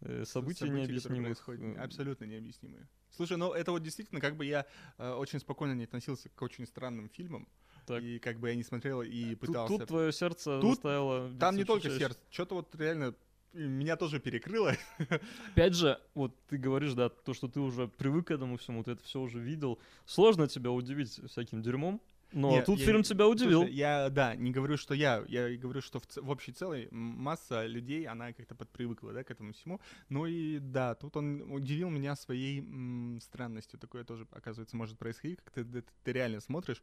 [0.00, 1.48] э, событий, событий необъяснимых.
[1.78, 2.88] Абсолютно необъяснимые.
[3.10, 4.66] Слушай, ну это вот действительно, как бы я
[4.98, 7.48] э, очень спокойно не относился к очень странным фильмам.
[7.86, 8.02] Так.
[8.02, 9.78] И как бы я не смотрел и Тут, пытался...
[9.78, 11.30] тут твое сердце Тут заставило...
[11.38, 13.14] Там не только сердце, что-то вот реально
[13.52, 14.76] э, меня тоже перекрыло.
[15.52, 18.92] Опять же, вот ты говоришь, да, то, что ты уже привык к этому всему, ты
[18.92, 19.78] это все уже видел.
[20.06, 22.00] Сложно тебя удивить всяким дерьмом,
[22.32, 23.62] но Не, тут я фильм тебя удивил.
[23.62, 27.66] Слушай, я, да, не говорю, что я, я говорю, что в, в общей целой масса
[27.66, 29.80] людей, она как-то подпривыкла, да, к этому всему.
[30.08, 33.78] Ну и да, тут он удивил меня своей м, странностью.
[33.78, 36.82] Такое тоже, оказывается, может происходить, как ты, ты, ты реально смотришь.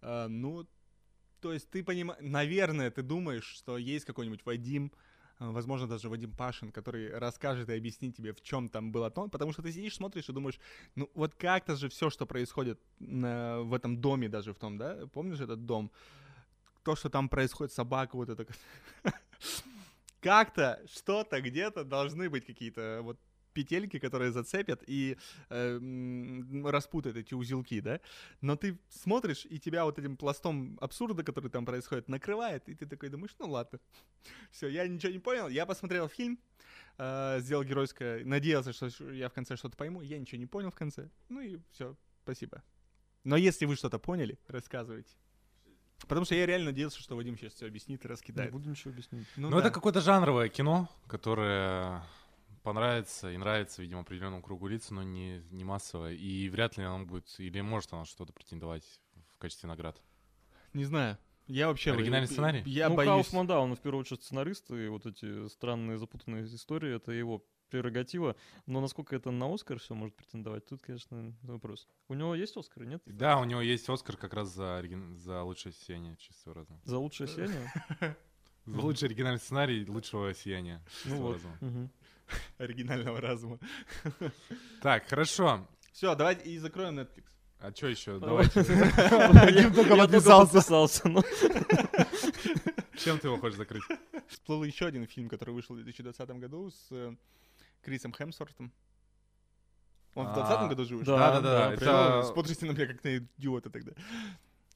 [0.00, 0.66] А, ну,
[1.40, 4.92] то есть ты понимаешь, наверное, ты думаешь, что есть какой-нибудь Вадим,
[5.38, 9.52] возможно, даже Вадим Пашин, который расскажет и объяснит тебе, в чем там было то, потому
[9.52, 10.58] что ты сидишь, смотришь и думаешь,
[10.96, 15.06] ну вот как-то же все, что происходит на- в этом доме даже в том, да,
[15.12, 15.90] помнишь этот дом?
[16.82, 18.46] То, что там происходит, собака вот это.
[20.20, 23.18] Как-то, что-то, где-то должны быть какие-то вот
[23.62, 25.16] петельки, которые зацепят и
[25.50, 25.80] э,
[26.64, 27.98] распутают эти узелки, да?
[28.40, 32.86] Но ты смотришь, и тебя вот этим пластом абсурда, который там происходит, накрывает, и ты
[32.86, 33.78] такой думаешь, ну ладно.
[34.52, 35.48] Все, я ничего не понял.
[35.48, 36.38] Я посмотрел фильм,
[36.98, 40.02] э, сделал геройское, надеялся, что я в конце что-то пойму.
[40.02, 41.08] Я ничего не понял в конце.
[41.28, 42.62] Ну и все, спасибо.
[43.24, 45.10] Но если вы что-то поняли, рассказывайте.
[46.06, 48.52] Потому что я реально надеялся, что Вадим сейчас все объяснит и Не раскидает.
[48.52, 49.26] буду ничего объяснять.
[49.36, 49.62] Ну, Ну, да.
[49.66, 52.00] это какое-то жанровое кино, которое
[52.62, 56.14] понравится и нравится, видимо, определенному кругу лиц, но не, не массовое.
[56.14, 58.84] И вряд ли оно будет, или может оно что-то претендовать
[59.34, 60.00] в качестве наград.
[60.72, 61.18] Не знаю.
[61.46, 61.92] Я вообще...
[61.92, 62.62] Оригинальный сценарий?
[62.66, 63.08] Я ну, боюсь...
[63.08, 67.42] Кауфман, да, он в первую очередь сценарист, и вот эти странные запутанные истории, это его
[67.70, 68.36] прерогатива.
[68.66, 71.88] Но насколько это на Оскар все может претендовать, тут, конечно, вопрос.
[72.08, 73.02] У него есть Оскар, нет?
[73.06, 76.80] Да, у него есть Оскар как раз за, оригин- за лучшее сияние чистого разума.
[76.84, 77.72] За лучшее сияние?
[78.66, 81.90] За лучший оригинальный сценарий лучшего сияния Ну чистого вот.
[82.58, 83.58] оригинального разума.
[84.82, 85.66] Так, хорошо.
[85.92, 87.24] Все, давайте и закроем Netflix.
[87.60, 88.18] А что еще?
[88.20, 88.46] Давай.
[88.54, 89.70] Давайте.
[89.74, 91.08] Только я подписался.
[91.08, 91.22] ну.
[92.96, 93.82] Чем ты его хочешь закрыть?
[94.28, 97.14] Всплыл еще один фильм, который вышел в 2020 году с э,
[97.82, 98.72] Крисом Хемсвортом.
[100.14, 101.16] Он в А, 2020 году же вышел?
[101.16, 103.92] Да, Да-да-да, да, Всё, Смотрите на меня как на идиота тогда.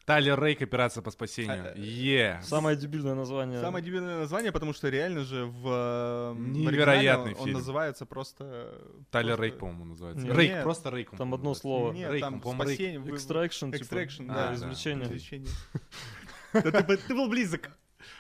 [0.05, 1.73] Тайлер Рейк, операция по спасению.
[1.75, 2.41] А, э, Е.
[2.43, 3.61] Самое дебильное название.
[3.61, 7.59] Самое дебильное название, потому что реально же в, э, в Невероятный оригинале он, он фильм.
[7.59, 8.81] называется просто...
[9.11, 10.27] Тайлер просто- Рейк, по-моему, называется.
[10.27, 10.37] Нет.
[10.37, 11.11] Рейк, просто Рейк.
[11.11, 11.61] Там одно называется.
[11.61, 11.93] слово.
[11.93, 12.75] Нет, Рейк, там по-моему, Рейк.
[12.75, 12.99] спасение.
[13.01, 13.83] вы- Extraction, типа.
[13.95, 14.49] Extraction, А, да.
[14.49, 14.55] да.
[14.55, 15.07] извлечение.
[15.07, 15.49] Извлечение.
[16.53, 17.71] Да ты был близок.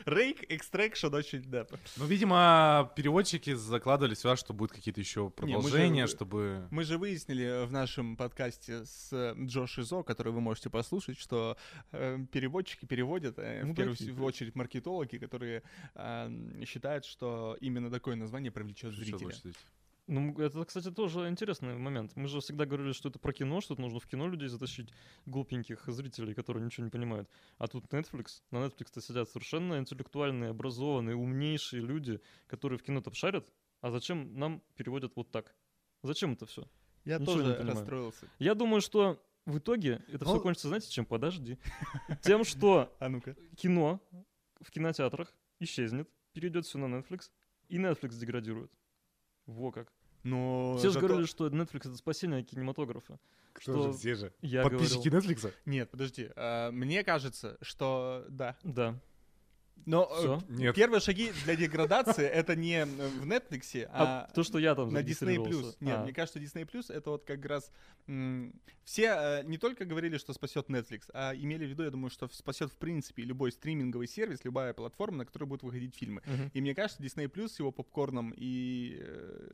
[0.07, 1.67] Рейк, экстракшн очень, да.
[1.97, 6.67] Ну, видимо, переводчики закладывали сюда, что будут какие-то еще мы же- продолжения, чтобы...
[6.71, 11.57] Мы же выяснили в нашем подкасте с э, Джо Шизо, который вы можете послушать, что
[11.93, 15.63] э, переводчики переводят, э, Ну, в первую в очередь маркетологи, которые
[15.95, 19.35] э, считают, что именно такое название привлечет зрителя.
[20.09, 22.17] Ну, это, кстати, тоже интересный момент.
[22.17, 24.91] Мы же всегда говорили, что это про кино, что нужно в кино людей затащить
[25.27, 27.31] глупеньких зрителей, которые ничего не понимают.
[27.59, 28.43] А тут Netflix.
[28.51, 33.49] На Netflix-то сидят совершенно интеллектуальные, образованные, умнейшие люди, которые в кино-то шарят.
[33.81, 35.55] А зачем нам переводят вот так?
[36.03, 36.69] Зачем это все?
[37.05, 37.77] Я Ничего не тоже понимаю.
[37.77, 38.29] расстроился.
[38.39, 41.07] Я думаю, что в итоге это все Ну- кончится, знаете, чем?
[41.07, 41.59] Подожди.
[42.23, 43.09] Тем, что А
[43.57, 44.01] кино
[44.61, 47.31] в кинотеатрах исчезнет, перейдет все на Netflix,
[47.69, 48.71] и Netflix деградирует.
[49.53, 49.93] Во как.
[50.25, 53.19] Но Все же зато- говорили, что Netflix это спасение кинематографа.
[53.53, 54.33] Кто Что же все же?
[54.41, 55.31] Я Подписчики говорил.
[55.33, 55.53] Netflix?
[55.67, 56.31] Нет, подожди.
[56.37, 58.57] а, Мне кажется, что да.
[58.63, 58.99] Да.
[59.87, 60.53] Но э.
[60.53, 60.75] Нет.
[60.75, 64.99] первые шаги для деградации это не в Netflix, А, а то, что я там на
[64.99, 65.77] Disney зарегистрировался.
[65.81, 67.71] Нет, А, мне кажется, Disney Plus это вот как раз
[68.07, 72.11] м, все э, не только говорили, что спасет Netflix, а имели в виду, я думаю,
[72.11, 76.23] что спасет в принципе любой стриминговый сервис, любая платформа, на которой будут выходить фильмы.
[76.27, 76.51] мгм.
[76.53, 79.49] И мне кажется, Disney Plus с его попкорном и э,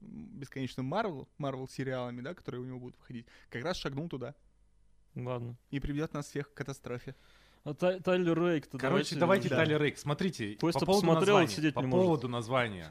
[0.00, 4.34] бесконечным Marvel, Marvel сериалами, да, которые у него будут выходить, как раз шагнул туда
[5.14, 5.56] Ладно.
[5.70, 7.14] и приведет нас всех к катастрофе.
[7.64, 9.56] А Тай- Тайлер Рейк-то Короче, давайте да.
[9.56, 9.96] Тайлер Рейк.
[9.98, 11.72] Смотрите, по поводу названия.
[11.72, 12.86] по поводу названия.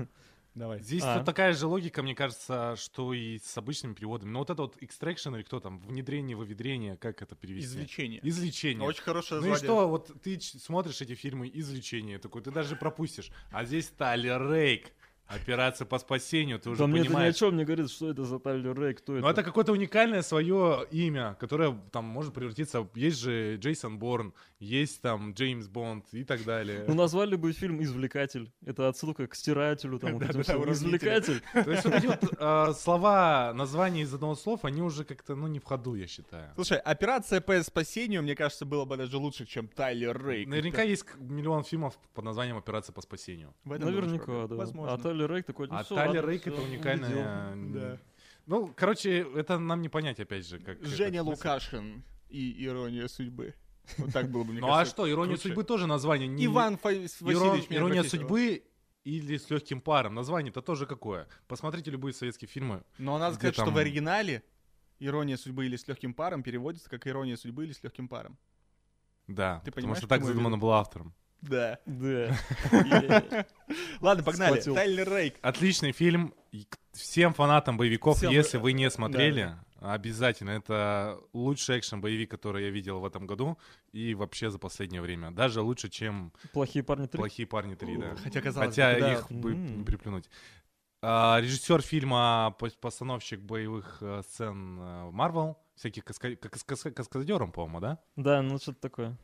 [0.56, 0.80] Давай.
[0.82, 1.24] Здесь А.
[1.24, 4.30] такая же логика, мне кажется, что и с обычными переводами.
[4.30, 7.66] Но вот это вот extraction или кто там, внедрение, выведрение, как это перевести?
[7.70, 8.20] Извлечение.
[8.22, 8.88] Извлечение.
[8.88, 9.76] Очень хорошее Ну и название.
[9.82, 13.32] что, вот ты смотришь эти фильмы «Извлечение», такой, ты даже пропустишь.
[13.52, 14.92] А здесь Тайлер Рейк,
[15.36, 17.36] операция по спасению, ты уже Да мне это ни о понимаешь.
[17.36, 19.30] чем не говорит, что это за Тайлер Рейк, кто Ну это.
[19.30, 22.88] это какое-то уникальное свое имя, которое там может превратиться...
[22.96, 26.86] Есть же Джейсон Борн, есть там Джеймс Бонд и так далее.
[26.88, 28.52] Ну, назвали бы фильм «Извлекатель».
[28.66, 30.72] Это отсылка к стирателю, там, вот Да, да, уравнитель.
[30.72, 31.42] «Извлекатель».
[31.54, 35.48] То есть вот эти вот э, слова, названия из одного слова, они уже как-то, ну,
[35.48, 36.52] не в ходу, я считаю.
[36.56, 40.48] Слушай, операция по спасению, мне кажется, было бы даже лучше, чем Тайлер Рейк.
[40.48, 43.54] Наверняка есть миллион фильмов под названием «Операция по спасению».
[43.66, 44.56] Наверняка, да.
[44.56, 44.94] Возможно.
[45.24, 47.56] А Тайлер Рейк такой, ну А всё, Тайлер ладно, Рейк— всё, это уникальная...
[47.56, 47.98] Да.
[48.46, 50.84] Ну, короче, это нам не понять, опять же, как...
[50.84, 53.54] Женя это- Лукашин и ирония судьбы.
[53.98, 55.50] Вот так было бы, мне Ну а кажется, что, «Ирония круче.
[55.50, 56.46] судьбы» тоже название не...
[56.46, 58.64] Иван Фа- Васильевич меня «Ирония судьбы»
[59.04, 60.16] или «С легким паром».
[60.16, 61.28] Название-то тоже какое.
[61.48, 62.84] Посмотрите любые советские фильмы.
[62.98, 64.44] Но надо где сказать, что там- в оригинале
[65.00, 68.38] «Ирония судьбы» или «С легким паром» переводится как «Ирония судьбы» или «С легким паром».
[69.28, 70.62] Да, Ты потому понимаешь, что к так чему я задумано веду?
[70.62, 71.14] был автором.
[71.50, 71.78] Да.
[71.86, 72.36] Да.
[74.02, 74.52] Ладно, погнали.
[74.54, 74.76] Схватил.
[74.76, 75.36] Тайлер Рейк.
[75.42, 76.34] Отличный фильм.
[76.52, 80.52] И к- Всем фанатам боевиков, Всем, если э, вы не смотрели, обязательно.
[80.52, 83.58] Это лучший экшен-боевик, который я видел в этом году
[83.92, 85.32] и вообще за последнее время.
[85.32, 87.18] Даже лучше, чем Плохие парни 3.
[87.18, 88.16] «Плохие парни 3», да.
[88.22, 89.14] Хотя, казалось Хотя бы, да.
[89.14, 89.78] их бы М.
[89.80, 90.30] не приплюнуть.
[91.02, 97.52] А, режиссер фильма, по- постановщик боевых э, сцен э, Marvel, всяких каска- как каска- каскадером,
[97.52, 97.98] по-моему, да?
[98.16, 99.18] Да, ну что-то такое.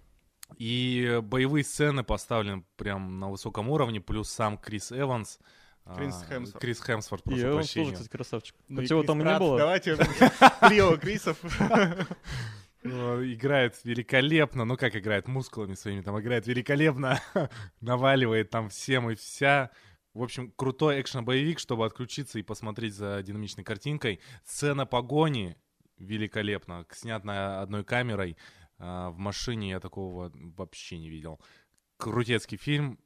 [0.58, 5.40] И боевые сцены поставлены прям на высоком уровне, плюс сам Крис Эванс.
[5.86, 6.62] а, Крис Хемсворт.
[6.62, 7.92] Крис Хемсворт, И прошу тоже, прощения.
[7.94, 8.56] кстати, красавчик.
[8.68, 9.58] Ну и Хотя его там и не было.
[9.58, 9.96] Давайте
[10.68, 11.38] трио Крисов.
[12.82, 17.20] Ну, Играет великолепно, ну как играет, мускулами своими там играет великолепно,
[17.82, 19.72] наваливает там всем и вся.
[20.14, 24.22] В общем, крутой экшен-боевик, чтобы отключиться и посмотреть за динамичной картинкой.
[24.46, 25.56] Сцена погони
[25.98, 28.38] великолепно, снятая одной камерой.
[28.80, 31.40] А, В машине я такого вообще не видел.
[31.98, 33.00] Крутецкий фильм,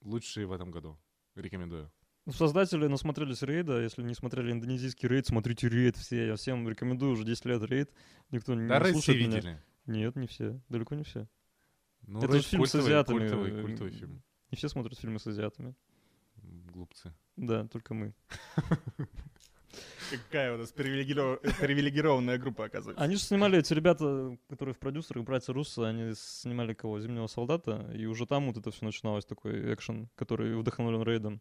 [0.00, 0.98] лучший в этом году.
[1.34, 1.92] Рекомендую.
[2.26, 3.80] Ну, Создатели насмотрелись рейда.
[3.82, 6.26] Если не смотрели индонезийский рейд, смотрите рейд все.
[6.28, 7.90] Я всем рекомендую уже 10 лет рейд.
[8.30, 9.36] Никто не Да, все слушает меня.
[9.36, 9.62] видели.
[9.86, 10.60] Нет, не все.
[10.68, 11.28] Далеко не все.
[12.06, 13.18] Ну, Это Рейд же фильм с культовый, азиатами.
[13.20, 14.22] Культовый, культовый фильм.
[14.50, 15.74] Не все смотрят фильмы с азиатами.
[16.36, 17.14] Глупцы.
[17.36, 18.14] Да, только мы.
[20.10, 23.02] Какая у нас привилегиро- привилегированная группа, оказывается.
[23.02, 26.98] Они же снимали, эти ребята, которые в продюсерах, братья Руссо, они снимали кого?
[27.00, 31.40] Зимнего солдата, и уже там вот это все начиналось, такой экшен, который вдохновлен рейдом.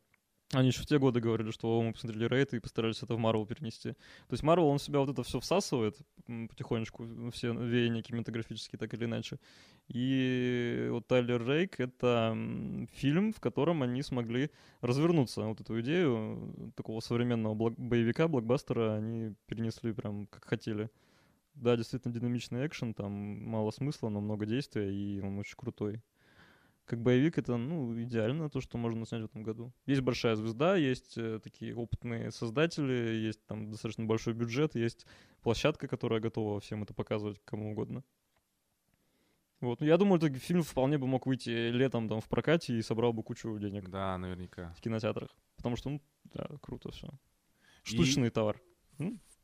[0.52, 3.20] Они еще в те годы говорили, что «О, мы посмотрели рейд и постарались это в
[3.20, 3.92] Марвел перенести.
[3.92, 5.96] То есть Марвел, он в себя вот это все всасывает
[6.26, 9.38] потихонечку, все веяния кинематографические, так или иначе.
[9.90, 12.36] И вот Тайлер Рейк— это
[12.94, 14.50] фильм, в котором они смогли
[14.82, 15.44] развернуться.
[15.44, 20.90] Вот эту идею э, такого современного блок- боевика, блокбастера они перенесли прям как хотели.
[21.54, 23.12] Да, действительно динамичный экшен, там
[23.48, 26.02] мало смысла, но много действия, и он очень крутой.
[26.90, 29.72] Как боевик это, ну, идеально то, что можно снять в этом году.
[29.86, 35.06] Есть большая звезда, есть э, такие опытные создатели, есть там достаточно большой бюджет, есть
[35.44, 38.04] площадка, которая готова всем это показывать кому угодно.
[39.62, 39.82] Вот.
[39.82, 43.14] Ну, я думаю, этот фильм вполне бы мог выйти летом там в прокате и собрал
[43.14, 44.74] бы кучу денег Да, наверняка.
[44.76, 45.30] в кинотеатрах.
[45.58, 47.08] Потому что, ну, да, круто все.
[47.86, 48.60] И- Штучный товар.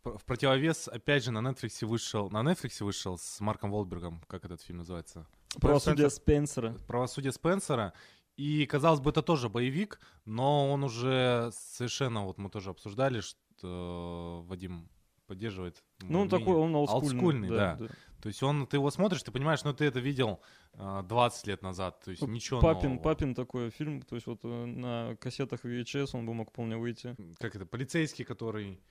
[0.01, 4.45] П- В противовес, опять же, на Netflix вышел, на Netflix вышел с Марком Волбергом, как
[4.45, 5.27] этот фильм называется?
[5.59, 6.77] Правосудие Спенсера.
[6.87, 7.93] Правосудие Спенсера.
[8.37, 14.43] И, казалось бы, это тоже боевик, но он уже совершенно, вот мы тоже обсуждали, что
[14.47, 14.89] Вадим
[15.25, 15.83] поддерживает.
[16.01, 16.39] Ну, он мнение.
[16.39, 17.09] такой, он олдскульный.
[17.09, 17.77] Олдскульный, да.
[18.21, 20.41] То есть он, ты его смотришь, ты понимаешь, ну ты это видел
[20.73, 23.03] а, 20 лет назад, то есть Ну, ничего Папин, нового.
[23.03, 27.15] папин такой фильм, то есть вот э, на кассетах VHS он бы мог вполне выйти.
[27.39, 28.81] Как это, полицейский, который...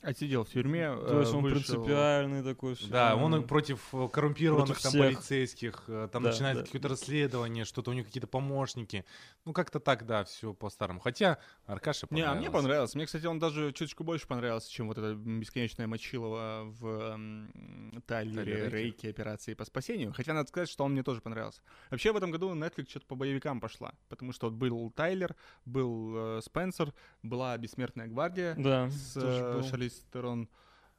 [0.00, 0.94] А Отсидел в тюрьме.
[0.94, 1.58] То э, есть он вышел...
[1.58, 2.76] принципиальный такой.
[2.76, 2.86] Все.
[2.86, 5.02] Да, он ну, против э, коррумпированных против там всех.
[5.02, 6.66] полицейских, э, там да, начинается да.
[6.66, 9.04] какое-то расследование, что-то у него какие-то помощники.
[9.44, 11.00] Ну как-то так, да, все по-старому.
[11.00, 12.32] Хотя Аркаша понравилось.
[12.32, 12.94] Не, а мне понравилось.
[12.94, 18.68] Мне, кстати, он даже чуточку больше понравился, чем вот это бесконечное мочилово в эм, Тайлере
[18.68, 20.12] Рейке операции по спасению.
[20.12, 21.60] Хотя надо сказать, что он мне тоже понравился.
[21.90, 25.34] Вообще в этом году Netflix что-то по боевикам пошла, потому что вот был Тайлер,
[25.64, 26.94] был э, Спенсер,
[27.24, 30.48] была Бессмертная гвардия да, с э, Шарли 6 сторон.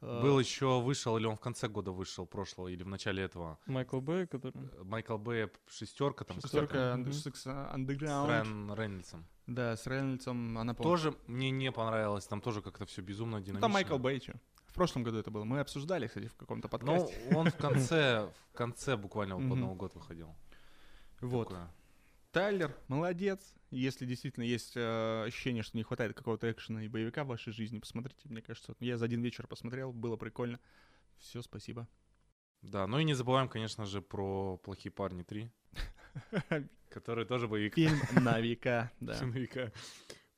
[0.02, 3.22] Э, Был uh, еще, вышел, или он в конце года вышел, прошлого, или в начале
[3.22, 3.58] этого.
[3.66, 4.54] Майкл Бэй, который...
[4.54, 6.40] Э, Майкл Бэй, шестерка там.
[6.40, 7.28] Шестерка, Underground.
[7.28, 9.26] Э, с Райан Рейнольдсом.
[9.46, 10.90] Да, с Рейнольдсом, она помню.
[10.90, 13.54] Тоже мне не понравилось, там тоже как-то все безумно динамично.
[13.54, 14.34] Ну, там Майкл Бэй, что?
[14.66, 15.44] В прошлом году это было.
[15.44, 17.22] Мы обсуждали, кстати, в каком-то ну, подкасте.
[17.30, 20.34] Ну, он в конце, в конце буквально под Новый год выходил.
[21.20, 21.48] Вот.
[21.48, 21.68] Такое.
[22.32, 23.54] Тайлер, молодец.
[23.70, 27.80] Если действительно есть э, ощущение, что не хватает какого-то экшена и боевика в вашей жизни,
[27.80, 28.28] посмотрите.
[28.28, 30.60] Мне кажется, я за один вечер посмотрел, было прикольно.
[31.18, 31.88] Все, спасибо.
[32.62, 37.74] Да, ну и не забываем, конечно же, про «Плохие парни 3», который тоже боевик.
[37.74, 39.18] Фильм на века, да.
[39.20, 39.72] Боевика.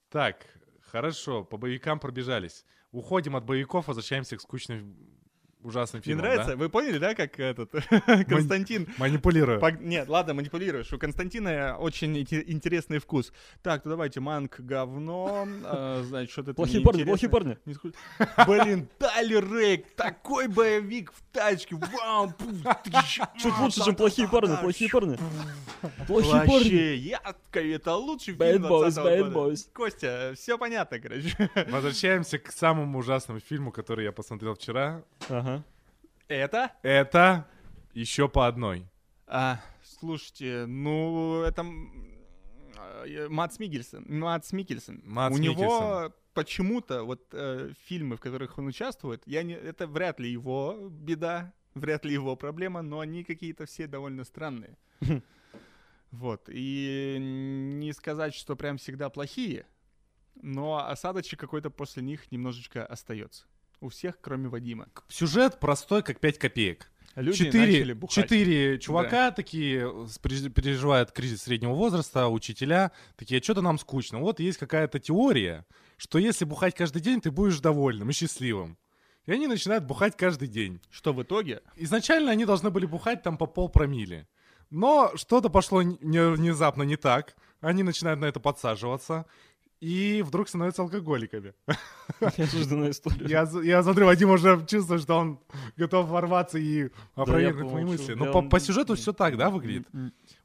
[0.09, 0.47] Так,
[0.81, 2.65] хорошо, по боевикам пробежались.
[2.91, 4.97] Уходим от боевиков, возвращаемся к скучным,
[5.63, 6.51] ужасным Мне фильмам, нравится?
[6.53, 6.57] да?
[6.57, 7.71] Вы поняли, да, как этот
[8.29, 9.61] Константин Манипулирую.
[9.61, 10.93] Пог- Нет, ладно, манипулируешь.
[10.93, 13.33] У Константина очень инте- интересный вкус.
[13.63, 15.47] Так, ну давайте, манк говно.
[15.65, 17.59] э, значит, что-то Плохие парни, плохие парни.
[17.65, 17.75] Не
[18.47, 21.77] Блин, Тайлер Рейк, такой боевик в тачке.
[21.77, 22.33] Вау,
[23.39, 25.19] Чуть а, лучше, чем плохие парни, плохие парни.
[26.07, 26.53] Плохие парни.
[26.53, 29.57] Вообще, ярко, это лучший фильм boys, 20 bad года.
[29.73, 31.51] Костя, все понятно, короче.
[31.69, 35.03] Возвращаемся к самому ужасному фильму, который я посмотрел вчера.
[35.29, 35.52] Ага.
[36.33, 37.47] Это Это
[37.93, 38.87] еще по одной.
[39.27, 41.65] А, слушайте, ну, это
[43.07, 44.05] э, Матс Микельсон.
[44.09, 45.03] Матс Микельсон.
[45.05, 46.13] Мадс У него Миккельсон.
[46.35, 51.53] почему-то вот э, фильмы, в которых он участвует, я не, это вряд ли его беда,
[51.75, 54.77] вряд ли его проблема, но они какие-то все довольно странные.
[56.11, 56.51] Вот.
[56.53, 59.65] И не сказать, что прям всегда плохие,
[60.35, 63.47] но осадочек какой-то после них немножечко остается.
[63.83, 64.87] У всех, кроме Вадима.
[65.09, 66.89] Сюжет простой, как 5 копеек.
[67.17, 68.15] Люди начали Четыре, бухать.
[68.15, 74.21] четыре чувака такие э, переживают кризис среднего возраста, учителя такие, что-то нам скучно.
[74.21, 75.67] Вот есть какая-то теория,
[75.99, 78.79] что если бухать каждый день, ты будешь довольным и счастливым.
[79.27, 80.81] И они начинают бухать каждый день.
[80.91, 81.61] Что в итоге?
[81.77, 84.27] Изначально они должны были бухать там по полпромили.
[84.71, 87.37] Но что-то пошло не- внезапно не так.
[87.61, 89.27] Они начинают на это подсаживаться.
[89.83, 91.55] И вдруг становятся алкоголиками.
[92.39, 93.27] Неожиданная история.
[93.27, 95.41] Я, я смотрю, Вадим уже чувствует, что он
[95.77, 98.03] готов ворваться и опровергнуть мои помолчу.
[98.03, 98.15] мысли.
[98.15, 99.89] Но Я по, он- по сюжету все так, да, выглядит?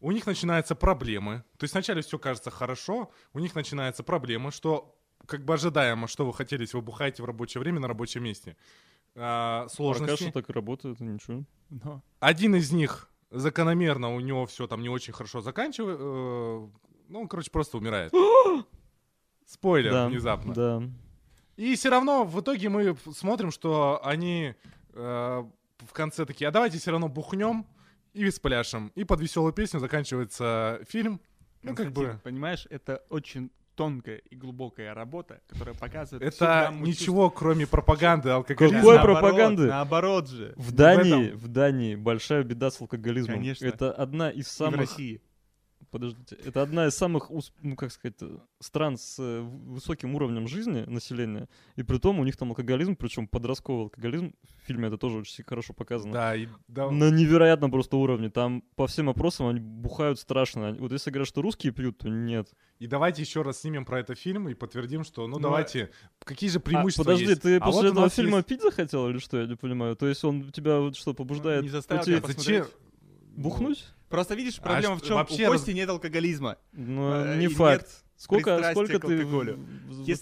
[0.02, 1.44] У них начинаются проблемы.
[1.58, 4.96] То есть вначале все кажется хорошо, у них начинаются проблемы, что
[5.28, 8.58] как бы ожидаемо, что вы хотели, если вы бухаете в рабочее время на рабочем месте.
[9.16, 10.24] А, Пока сложности.
[10.24, 11.44] что так и работает, и ничего.
[11.70, 15.98] Но Один из них закономерно у него все там не очень хорошо заканчивает.
[16.02, 16.68] э,
[17.10, 18.12] ну, он, короче, просто умирает.
[19.48, 20.54] Спойлер Да, внезапно.
[20.54, 20.84] Да.
[21.56, 24.54] И все равно в итоге мы смотрим, что они
[24.94, 25.44] э,
[25.80, 27.66] в конце такие, а давайте все равно бухнем
[28.14, 28.92] и спляшем.
[28.96, 31.20] И под веселую песню заканчивается фильм.
[31.64, 32.20] Ну, как бы...
[32.24, 38.36] Понимаешь, это очень тонкая и глубокая работа, которая показывает Это ничего, кроме пропаганды, чувств.
[38.36, 38.80] алкоголизма.
[38.80, 39.68] Какой Наоборот, пропаганды?
[39.68, 40.54] Наоборот же.
[40.58, 43.38] В в Дании, этом- в Дании большая беда с алкоголизмом.
[43.38, 43.66] Конечно.
[43.66, 44.80] Это одна из И в самых...
[44.82, 45.22] России.
[45.92, 46.36] Подождите.
[46.46, 47.32] Это одна из самых,
[47.62, 48.16] ну как сказать,
[48.60, 51.48] стран с э, высоким уровнем жизни населения.
[51.78, 54.34] И при том у них там алкоголизм, причем подростковый алкоголизм.
[54.44, 56.12] В фильме это тоже очень хорошо показано.
[56.14, 58.30] Да, и да, На невероятном просто уровне.
[58.30, 60.76] Там по всем опросам они бухают страшно.
[60.80, 62.50] Вот если говорят, что русские пьют, то нет.
[62.80, 66.50] И давайте еще раз снимем про это фильм и подтвердим, что, ну, Ну, давайте, какие
[66.50, 67.42] же А, преимущества подожди, есть?
[67.42, 69.40] ты А после вот этого фильма есть- пить захотел или что?
[69.40, 69.96] Я не понимаю.
[69.96, 72.66] То есть он тебя вот что, побуждает Не заставил тебя Зачем?
[73.38, 73.86] Бухнуть?
[74.10, 75.16] Просто видишь, А проблема в что- чем?
[75.18, 76.58] вообще У раз- Кости нет алкоголизма.
[76.74, 78.04] Ну, Э, не факт.
[78.18, 79.28] Нет Сколько, сколько ты Если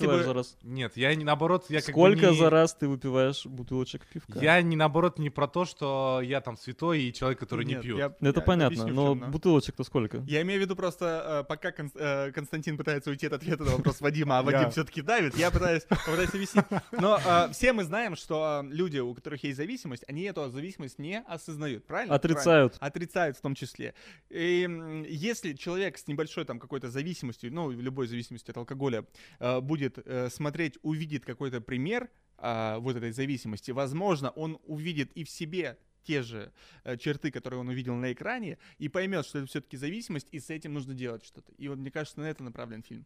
[0.05, 0.57] выпиваешь бы- за раз?
[0.63, 4.39] Нет, я не наоборот, я как бы Сколько не- за раз ты выпиваешь бутылочек пивка?
[4.39, 7.83] Я не наоборот не про то, что я там святой и человек, который не Нет,
[7.83, 7.97] пьет.
[7.97, 10.17] я- Это я понятно, объясню, но бутылочек-то сколько?
[10.27, 13.71] Я имею в виду просто, э, пока Кон- э, Константин пытается уйти от ответа на
[13.71, 16.65] вопрос Вадима, а Вадим все-таки давит, я пытаюсь, попытаюсь объяснить.
[16.91, 21.21] Но э, все мы знаем, что люди, у которых есть зависимость, они эту зависимость не
[21.21, 22.15] осознают, правильно?
[22.15, 22.73] Отрицают.
[22.73, 22.87] Правильно.
[22.87, 23.93] Отрицают в том числе.
[24.29, 24.67] И
[25.09, 29.05] если человек с небольшой там какой-то зависимостью, ну, любой зависимости от алкоголя,
[29.39, 35.23] э, будет э, смотреть, увидит какой-то пример а, вот этой зависимости, возможно, он увидит и
[35.23, 36.51] в себе те же
[36.83, 40.49] э, черты, которые он увидел на экране, и поймет, что это все-таки зависимость, и с
[40.49, 41.51] этим нужно делать что-то.
[41.53, 43.05] И вот мне кажется, на это направлен фильм.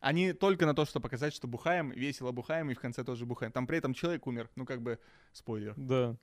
[0.00, 3.24] А не только на то, что показать, что бухаем, весело бухаем, и в конце тоже
[3.24, 3.52] бухаем.
[3.52, 4.98] Там при этом человек умер, ну как бы
[5.32, 5.72] спойлер.
[5.76, 6.16] Да.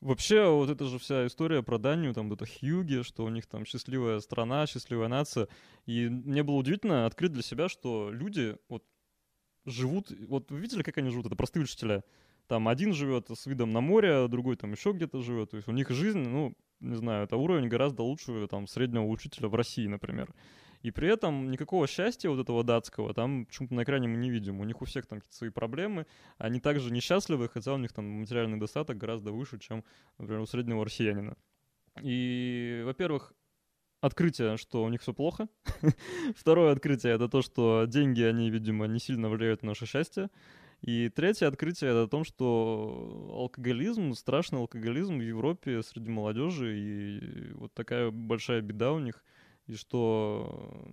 [0.00, 3.64] Вообще, вот эта же вся история про Данию, там это Хьюги, что у них там
[3.64, 5.48] счастливая страна, счастливая нация.
[5.86, 8.84] И мне было удивительно открыть для себя, что люди вот
[9.64, 11.26] живут, вот вы видели, как они живут?
[11.26, 12.04] Это простые учителя.
[12.46, 15.50] Там один живет с видом на море, другой там еще где-то живет.
[15.50, 19.48] То есть у них жизнь, ну, не знаю, это уровень гораздо лучше там среднего учителя
[19.48, 20.32] в России, например.
[20.86, 24.60] И при этом никакого счастья вот этого датского там почему-то на экране мы не видим.
[24.60, 26.06] У них у всех там какие-то свои проблемы,
[26.38, 29.82] они также несчастливы, хотя у них там материальный достаток гораздо выше, чем,
[30.16, 31.36] например, у среднего россиянина.
[32.02, 33.32] И, во-первых,
[34.00, 35.48] открытие, что у них все плохо.
[36.36, 40.30] Второе открытие это то, что деньги, они, видимо, не сильно влияют на наше счастье.
[40.82, 47.52] И третье открытие это о том, что алкоголизм, страшный алкоголизм в Европе среди молодежи, и
[47.54, 49.24] вот такая большая беда у них,
[49.66, 50.86] и что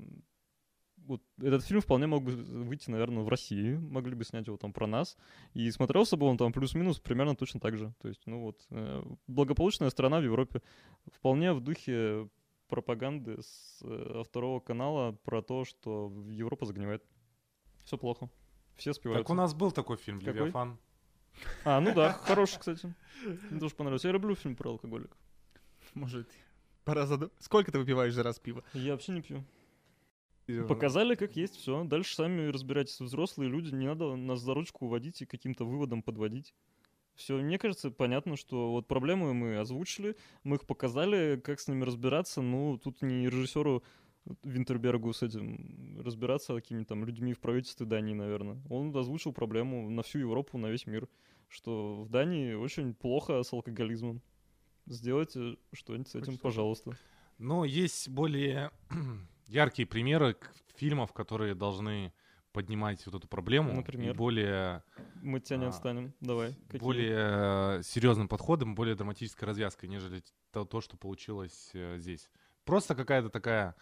[1.05, 4.74] вот этот фильм вполне мог бы выйти, наверное, в России, могли бы снять его там
[4.74, 5.17] про нас,
[5.53, 7.93] и смотрелся бы он там плюс-минус примерно точно так же.
[8.01, 10.61] То есть, ну вот, э, благополучная страна в Европе
[11.11, 12.30] вполне в духе
[12.67, 17.03] пропаганды с э, второго канала про то, что Европа загнивает.
[17.84, 18.30] Все плохо.
[18.76, 19.24] Все спиваются.
[19.24, 20.34] Так у нас был такой фильм Какой?
[20.34, 20.80] «Левиафан».
[21.65, 22.93] А, ну да, хороший, кстати.
[23.49, 24.07] Мне тоже понравился.
[24.07, 25.15] Я люблю фильм про алкоголик.
[25.93, 26.30] Может,
[26.86, 27.32] пора заду...
[27.40, 28.64] Сколько ты выпиваешь за раз пива?
[28.74, 29.44] Я вообще не пью.
[30.48, 31.84] Э, Показали, как есть, все.
[31.84, 36.54] Дальше сами разбирайтесь, взрослые люди, не надо нас за ручку уводить и каким-то выводом подводить.
[37.16, 41.84] Все, мне кажется, понятно, что вот проблемы мы озвучили, мы их показали, как с ними
[41.84, 42.42] разбираться.
[42.42, 43.84] Ну, тут не режиссеру
[44.44, 48.62] Винтербергу с этим разбираться, а какими-то там людьми в правительстве Дании, наверное.
[48.70, 51.08] Он озвучил проблему на всю Европу, на весь мир,
[51.50, 54.22] что в Дании очень плохо с алкоголизмом.
[54.86, 56.98] Сделайте что-нибудь с этим, пожалуйста.
[57.38, 58.72] Но есть более
[59.48, 60.38] яркие примеры
[60.76, 62.14] фильмов, которые должны
[62.52, 63.74] поднимать вот эту проблему.
[63.74, 64.14] Например?
[64.14, 64.84] И более,
[65.22, 66.14] Мы тебя не А, отстанем.
[66.20, 66.54] Давай.
[66.68, 66.80] Какие?
[66.80, 72.30] более э, серьезным подходом, более драматической развязкой, нежели то, то, что получилось э, здесь.
[72.64, 73.76] Просто какая-то такая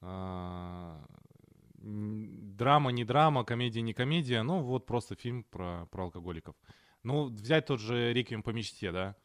[0.00, 1.04] а,
[1.82, 4.42] м, драма, не драма, комедия, не комедия.
[4.42, 6.54] Ну, вот просто фильм про, про алкоголиков.
[7.02, 9.16] Ну, взять тот же «Реквием по мечте», да?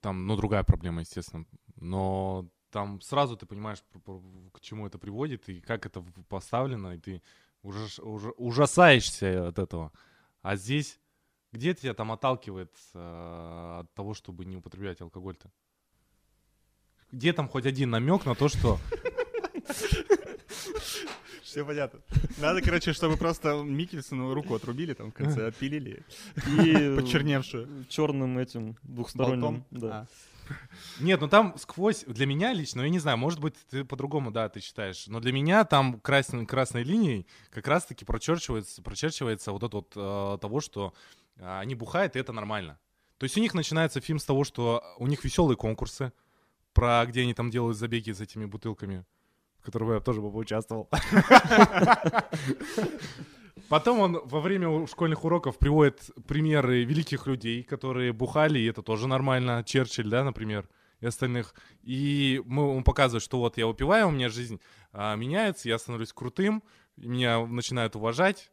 [0.00, 1.46] Там, ну, другая проблема, естественно.
[1.76, 3.82] Но там сразу ты понимаешь,
[4.52, 7.22] к чему это приводит и как это поставлено, и ты
[7.62, 9.92] ужас- ужа- ужасаешься от этого.
[10.42, 11.00] А здесь,
[11.52, 15.50] где тебя там отталкивает э, от того, чтобы не употреблять алкоголь-то?
[17.12, 18.78] Где там хоть один намек на то, что
[21.56, 22.00] Все понятно.
[22.36, 26.04] Надо, короче, чтобы просто Микельсону руку отрубили там в конце, отпилили.
[26.36, 27.86] И Почерневшую.
[27.88, 29.64] черным этим двухсторонним.
[29.70, 30.06] Да.
[30.50, 30.52] А.
[31.00, 34.50] Нет, ну там сквозь, для меня лично, я не знаю, может быть, ты по-другому, да,
[34.50, 39.76] ты считаешь, но для меня там красной, красной линией как раз-таки прочерчивается, прочерчивается вот это
[39.78, 40.92] вот э, того, что
[41.36, 42.78] э, они бухают, и это нормально.
[43.16, 46.12] То есть у них начинается фильм с того, что у них веселые конкурсы,
[46.74, 49.06] про где они там делают забеги с этими бутылками,
[49.66, 50.88] в которых я тоже бы поучаствовал.
[53.68, 59.08] Потом он во время школьных уроков приводит примеры великих людей, которые бухали, и это тоже
[59.08, 59.64] нормально.
[59.66, 60.68] Черчилль, да, например,
[61.00, 61.54] и остальных.
[61.82, 64.60] И мы, он показывает, что вот я выпиваю, у меня жизнь
[64.92, 66.62] а, меняется, я становлюсь крутым,
[66.96, 68.52] меня начинают уважать.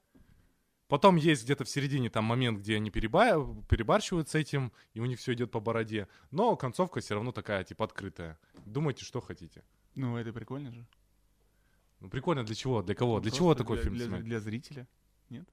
[0.88, 3.47] Потом есть где-то в середине там момент, где они переба...
[3.70, 6.07] перебарщивают с этим, и у них все идет по бороде.
[6.32, 8.38] Но концовка все равно такая, типа, открытая.
[8.66, 9.64] Думайте, что хотите.
[9.95, 10.86] Ну, это прикольно же.
[12.03, 12.81] Ну, прикольно, для чего?
[12.83, 13.15] Для кого?
[13.15, 14.23] Ну, Для чего такой для- фильм для, снимать?
[14.25, 14.87] для зрителя.
[15.29, 15.47] Нет?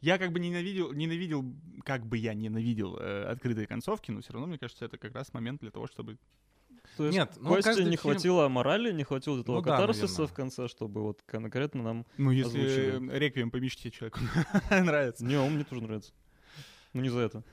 [0.00, 1.44] Я как бы ненавидел, ненавидел,
[1.84, 5.32] как бы я ненавидел э, открытые концовки, но все равно, мне кажется, это как раз
[5.32, 6.18] момент для того, чтобы...
[6.96, 10.06] То есть Нет, ну, каждый не фильм- хватило морали, не хватило этого Ну да, катарсиса
[10.06, 10.26] наверное.
[10.26, 12.06] в конце, чтобы вот конкретно нам...
[12.18, 13.18] Ну, если Озвучили.
[13.18, 14.18] реквием по мечте человеку
[14.70, 15.24] нравится.
[15.24, 16.12] Не, он мне тоже нравится.
[16.92, 17.44] Ну не за это.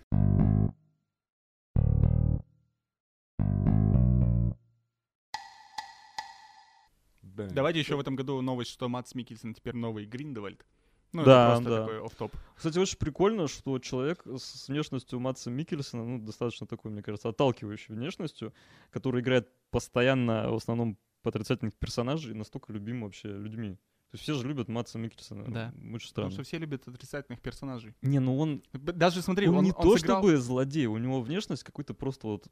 [7.45, 7.55] Блин.
[7.55, 10.65] Давайте еще в этом году новость, что Матс Микельсон теперь новый Гриндевальд.
[11.11, 11.81] Ну, Да, это просто да.
[11.85, 12.35] такой офф-топ.
[12.55, 17.95] Кстати, очень прикольно, что человек с внешностью Матса Микельсона, ну, достаточно такой, мне кажется, отталкивающей
[17.95, 18.53] внешностью,
[18.91, 23.71] который играет постоянно, в основном, отрицательных персонажей, настолько любим вообще людьми.
[24.11, 25.45] То есть все же любят Матса Микельсона.
[25.45, 25.67] Да.
[25.67, 26.31] Очень Потому странно.
[26.31, 27.95] что все любят отрицательных персонажей.
[28.01, 31.21] Не, ну он, Даже смотри, он, он, не он то сыграл чтобы злодей, у него
[31.21, 32.47] внешность какой-то просто вот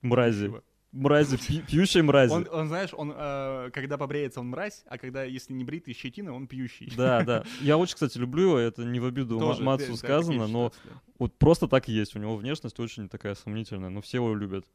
[0.00, 0.46] мрази.
[0.46, 0.64] пьющего.
[0.92, 2.32] Мрази, пьющей мрази.
[2.32, 6.34] Он, он, знаешь, он, э, когда побреется, он мразь, а когда, если не бритый, щетина,
[6.34, 6.92] он пьющий.
[6.94, 7.44] Да, да.
[7.62, 10.70] Я очень, кстати, люблю его, это не в обиду Тоже, Матсу да, сказано, но
[11.18, 12.14] вот просто так и есть.
[12.14, 14.66] У него внешность очень такая сомнительная, но все его любят.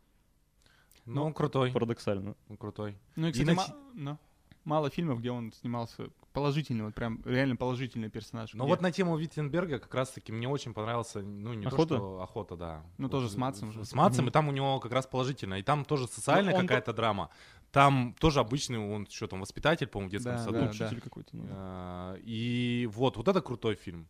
[1.06, 1.72] Ну, он крутой.
[1.72, 2.36] Парадоксально.
[2.50, 2.98] Он крутой.
[3.16, 4.18] Ну и, И кстати, на ма- ну,
[4.66, 8.54] мало фильмов, где он снимался положительный, вот прям реально положительный персонаж.
[8.54, 11.88] Где- вот на тему Виттенберга как раз-таки мне очень понравился, ну, не Охота?
[11.90, 12.84] то, что охота, да.
[12.98, 13.84] Ну, Вот тоже с Матсом же.
[13.84, 14.30] С Матсом, Мгм.
[14.30, 15.56] и там у него как раз положительно.
[15.56, 17.30] И там тоже социальная он какая-то драма.
[17.72, 20.60] Там тоже обычный, он что там, воспитатель, по-моему, в детском Да, саду.
[20.60, 21.30] да, Учитель какой-то.
[21.36, 21.46] ну.
[21.50, 24.08] А, И вот, вот это крутой фильм.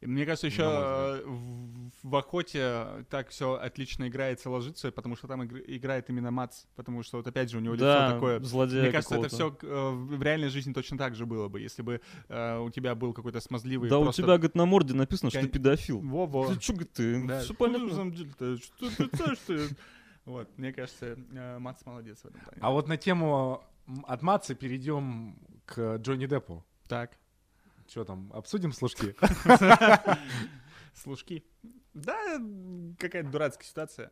[0.00, 5.42] Мне кажется, еще э, в, в охоте так все отлично играется, ложится, потому что там
[5.42, 8.40] игр- играет именно Мац, потому что вот опять же у него Да, лицо такое.
[8.40, 12.00] злодея Мне кажется, это все в реальной жизни точно так же было бы, если бы
[12.28, 13.88] э, у тебя был какой-то смазливый.
[13.90, 16.00] Да у просто- тебя, говорит, на морде написано, что ты Кон- педофил.
[16.00, 16.48] Во-во.
[16.54, 17.26] Ты говорит, ты?
[17.26, 17.90] Да, что на понятно.
[17.90, 18.56] самом деле-то?
[18.56, 19.68] Что ты знаешь, что я-
[20.24, 22.58] Вот, мне кажется, э, Мац молодец в этом плане.
[22.60, 23.62] А вот на тему
[24.06, 26.64] от Матса перейдем к Джонни Деппу.
[26.86, 27.16] Так.
[27.88, 29.14] Что там, обсудим служки?
[30.94, 31.44] Служки.
[31.94, 32.38] Да,
[32.98, 34.10] какая-то дурацкая ситуация,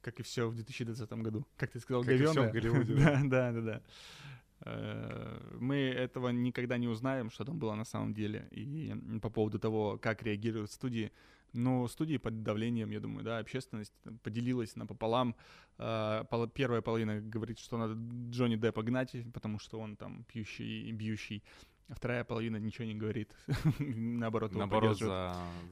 [0.00, 1.46] как и все в 2020 году.
[1.56, 2.52] Как ты сказал, Как и всё в говёная.
[2.52, 3.82] Голливуде, Да, да, да, да.
[4.64, 8.48] Э, Мы этого никогда не узнаем, что там было на самом деле.
[8.50, 11.10] И по поводу того, как реагируют студии.
[11.52, 13.92] Но студии под давлением, я думаю, да, общественность
[14.22, 15.34] поделилась напополам.
[15.78, 17.94] Э, Первая половина говорит, что надо
[18.30, 21.42] Джонни Деппа гнать, потому что он там пьющий и бьющий.
[21.92, 23.30] А вторая половина ничего не говорит.
[23.78, 25.06] Наоборот, Наоборот, за...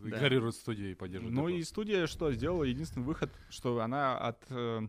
[0.03, 0.09] Да.
[0.11, 2.65] игнорирует студию и поддерживает Ну и студия что сделала?
[2.65, 4.83] Единственный выход, что она от э,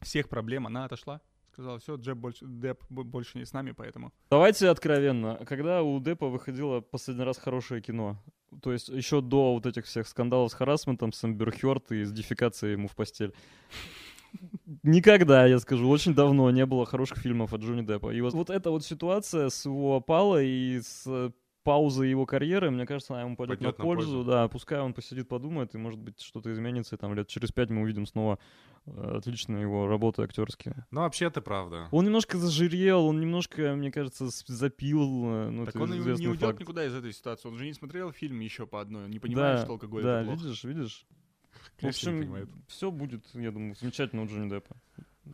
[0.00, 1.20] всех проблем, она отошла.
[1.52, 4.14] Сказала, все, Джеб больше, Депп бо- больше не с нами, поэтому.
[4.30, 5.44] Давайте откровенно.
[5.46, 8.16] Когда у Деппа выходило последний раз хорошее кино?
[8.62, 12.12] То есть еще до вот этих всех скандалов с харасментом, с Эмбер Хёрд и с
[12.12, 13.34] дефекацией ему в постель.
[14.82, 18.10] Никогда, я скажу, очень давно не было хороших фильмов от Джонни Деппа.
[18.12, 21.30] И вот, вот эта вот ситуация с его опалой и с э,
[21.64, 24.10] пауза его карьеры, мне кажется, она ему пойдет на Пойдет на пользу.
[24.12, 24.24] пользу.
[24.24, 27.70] Да, пускай он посидит, подумает, и, может быть, что-то изменится, и там лет через пять
[27.70, 28.38] мы увидим снова
[28.86, 30.86] э, отличные его работы актерские.
[30.92, 31.88] Ну, вообще, это правда.
[31.90, 35.00] Он немножко зажирел, он немножко, мне кажется, запил.
[35.26, 36.60] э, Ну, Так он не уйдет факт.
[36.60, 37.48] никуда из этой ситуации.
[37.48, 39.04] Он же не смотрел фильм еще по одной.
[39.04, 40.42] Он не понимает, да, что алкоголь да, это плохо.
[40.44, 41.06] видишь, видишь.
[41.80, 42.48] В общем, понимает.
[42.68, 44.76] все будет, я думаю, замечательно у Джонни Деппа.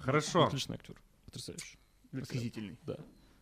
[0.00, 0.44] Хорошо.
[0.46, 1.00] Отличный актер.
[1.26, 1.78] Потрясающий.
[2.12, 2.78] Восхитительный.
[2.84, 2.96] Да.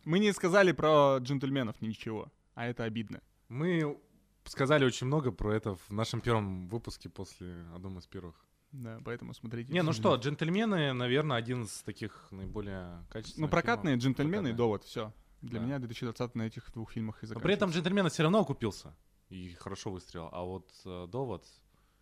[0.05, 3.21] Мы не сказали про джентльменов ничего, а это обидно.
[3.49, 3.97] Мы
[4.45, 8.35] сказали очень много про это в нашем первом выпуске после одного из первых.
[8.71, 9.71] Да, поэтому смотрите.
[9.73, 13.49] Не, ну что, джентльмены, наверное, один из таких наиболее качественных.
[13.49, 14.03] Ну, прокатные фильмов.
[14.17, 15.13] джентльмены и довод, все.
[15.41, 15.65] Для Да.
[15.65, 18.95] меня 2020 на этих двух фильмах и Но при этом джентльмены все равно окупился.
[19.29, 20.29] И хорошо выстрелил.
[20.31, 21.45] А вот э, довод.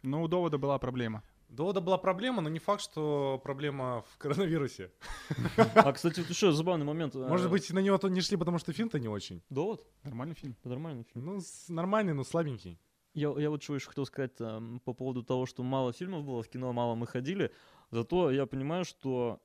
[0.02, 1.24] Ну, у довода была проблема.
[1.50, 4.92] Довода была проблема, но не факт, что проблема в коронавирусе.
[5.76, 7.16] А, кстати, вот еще забавный момент.
[7.16, 9.42] а, Может быть, на него то не шли, потому что фильм-то не очень.
[9.50, 9.86] Довод?
[10.04, 10.56] Нормальный фильм.
[10.64, 11.26] Нормальный фильм.
[11.26, 11.40] Ну,
[11.70, 12.80] нормальный, но слабенький.
[13.16, 16.44] Я, я вот что еще хотел сказать там, по поводу того, что мало фильмов было
[16.44, 17.52] в кино, мало мы ходили.
[17.90, 19.42] Зато я понимаю, что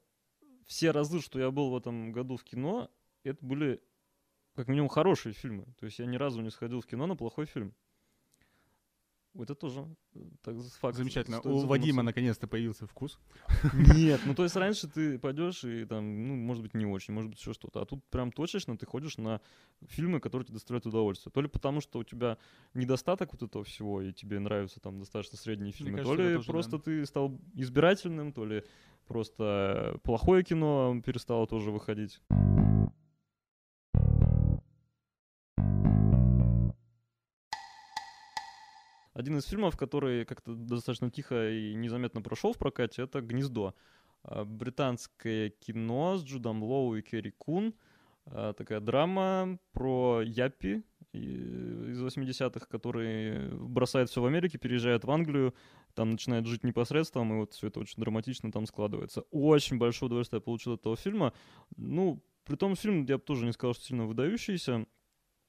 [0.66, 2.90] все разы, что я был в этом году в кино,
[3.22, 3.82] это были
[4.54, 5.64] как минимум хорошие фильмы.
[5.80, 7.74] То есть я ни разу не сходил в кино на плохой фильм.
[9.36, 10.96] Это тоже э, так, факт.
[10.96, 11.40] Замечательно.
[11.40, 11.66] У.
[11.66, 13.18] Вадима наконец-то появился вкус.
[13.96, 17.30] Нет, ну то есть раньше ты пойдешь и там, ну, может быть, не очень, может
[17.30, 17.82] быть, еще что-то.
[17.82, 19.40] А тут прям точечно ты ходишь на
[19.88, 21.32] фильмы, которые тебе доставляют удовольствие.
[21.32, 22.38] То ли потому, что у тебя
[22.74, 26.50] недостаток вот этого всего, и тебе нравятся там достаточно средние фильмы, кажется, то ли тоже,
[26.50, 26.82] просто да.
[26.84, 28.62] ты стал избирательным, то ли
[29.06, 32.20] просто плохое кино перестало тоже выходить.
[39.24, 43.74] Один из фильмов, который как-то достаточно тихо и незаметно прошел в прокате, это «Гнездо».
[44.22, 47.72] А, Британское кино с Джудом Лоу и Керри Кун.
[48.26, 50.82] А, Такая драма про Яппи
[51.14, 55.54] и- из 80-х, который бросает все в Америке, переезжает в Англию,
[55.94, 59.22] там начинает жить непосредством, и вот все это очень драматично там складывается.
[59.30, 61.32] Очень большое удовольствие я получил от этого фильма.
[61.78, 64.84] Ну, при том фильм, я бы тоже не сказал, что сильно выдающийся.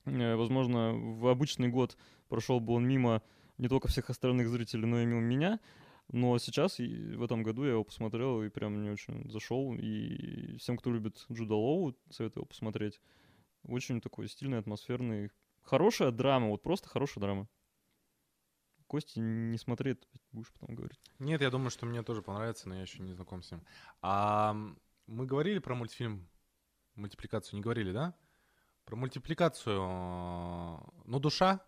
[0.05, 1.97] Э, Возможно, в обычный год
[2.29, 3.21] прошел бы он мимо
[3.57, 5.59] не только всех остальных зрителей, но и мимо меня.
[6.09, 9.73] Но сейчас, в этом году я его посмотрел, и прям мне очень зашел.
[9.73, 13.01] И всем, кто любит Джуда Лоу, советую его посмотреть.
[13.63, 15.31] Очень такой стильный, атмосферный.
[15.63, 17.47] Хорошая драма, вот просто хорошая драма.
[18.85, 19.97] Кости не смотри,
[20.31, 20.99] будешь потом говорить.
[21.17, 23.63] Нет, я думаю, что мне тоже понравится, но я еще не знаком с ним.
[24.03, 24.55] А
[25.07, 26.29] мы говорили про мультфильм
[26.93, 28.13] мультипликацию, не говорили, да?
[28.85, 29.81] Про мультипликацию.
[29.81, 31.65] э, Ну, душа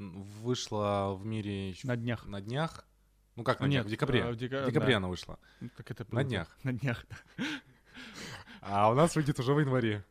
[0.00, 2.26] вышла в мире На днях.
[2.26, 2.86] на днях.
[3.36, 3.86] Ну как на Нет, днях?
[3.86, 4.20] В декабре.
[4.20, 4.96] э, в дека- В декабре да.
[4.96, 5.38] она вышла.
[5.60, 6.56] Ну, Как это На днях.
[6.62, 7.04] На днях.
[8.60, 10.04] А у нас выйдет уже в январе.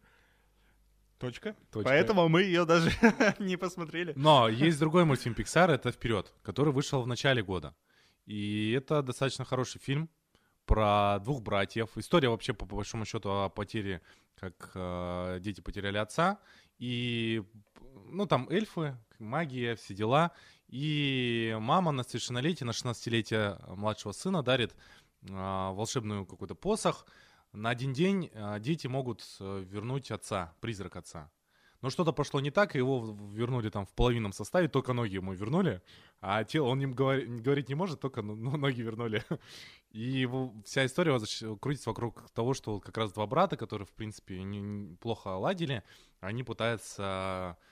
[1.19, 1.55] Точка.
[1.71, 1.89] Точка.
[1.89, 2.91] Поэтому мы ее даже
[3.39, 4.13] не посмотрели.
[4.15, 7.75] Но есть другой мультфильм Pixar, это «Вперед», который вышел в начале года.
[8.25, 10.09] И это достаточно хороший фильм
[10.65, 11.89] про двух братьев.
[11.97, 14.01] История вообще, по, по большому счету, о потере,
[14.35, 16.39] как э, дети потеряли отца.
[16.77, 17.43] И,
[18.05, 20.31] ну, там эльфы, магия, все дела.
[20.67, 24.75] И мама на совершеннолетие, на 16-летие младшего сына дарит
[25.23, 27.05] э, волшебную какой-то посох.
[27.51, 31.31] На один день э, дети могут э, вернуть отца, призрак отца.
[31.81, 35.81] Но что-то пошло не так, его вернули там в половинном составе, только ноги ему вернули,
[36.19, 39.23] а тело он им говори- говорить не может, только ну, ноги вернули.
[39.91, 40.29] И
[40.65, 41.17] вся история
[41.57, 45.83] крутится вокруг того, что как раз два брата, которые, в принципе, не- плохо ладили,
[46.19, 47.63] они пытаются э,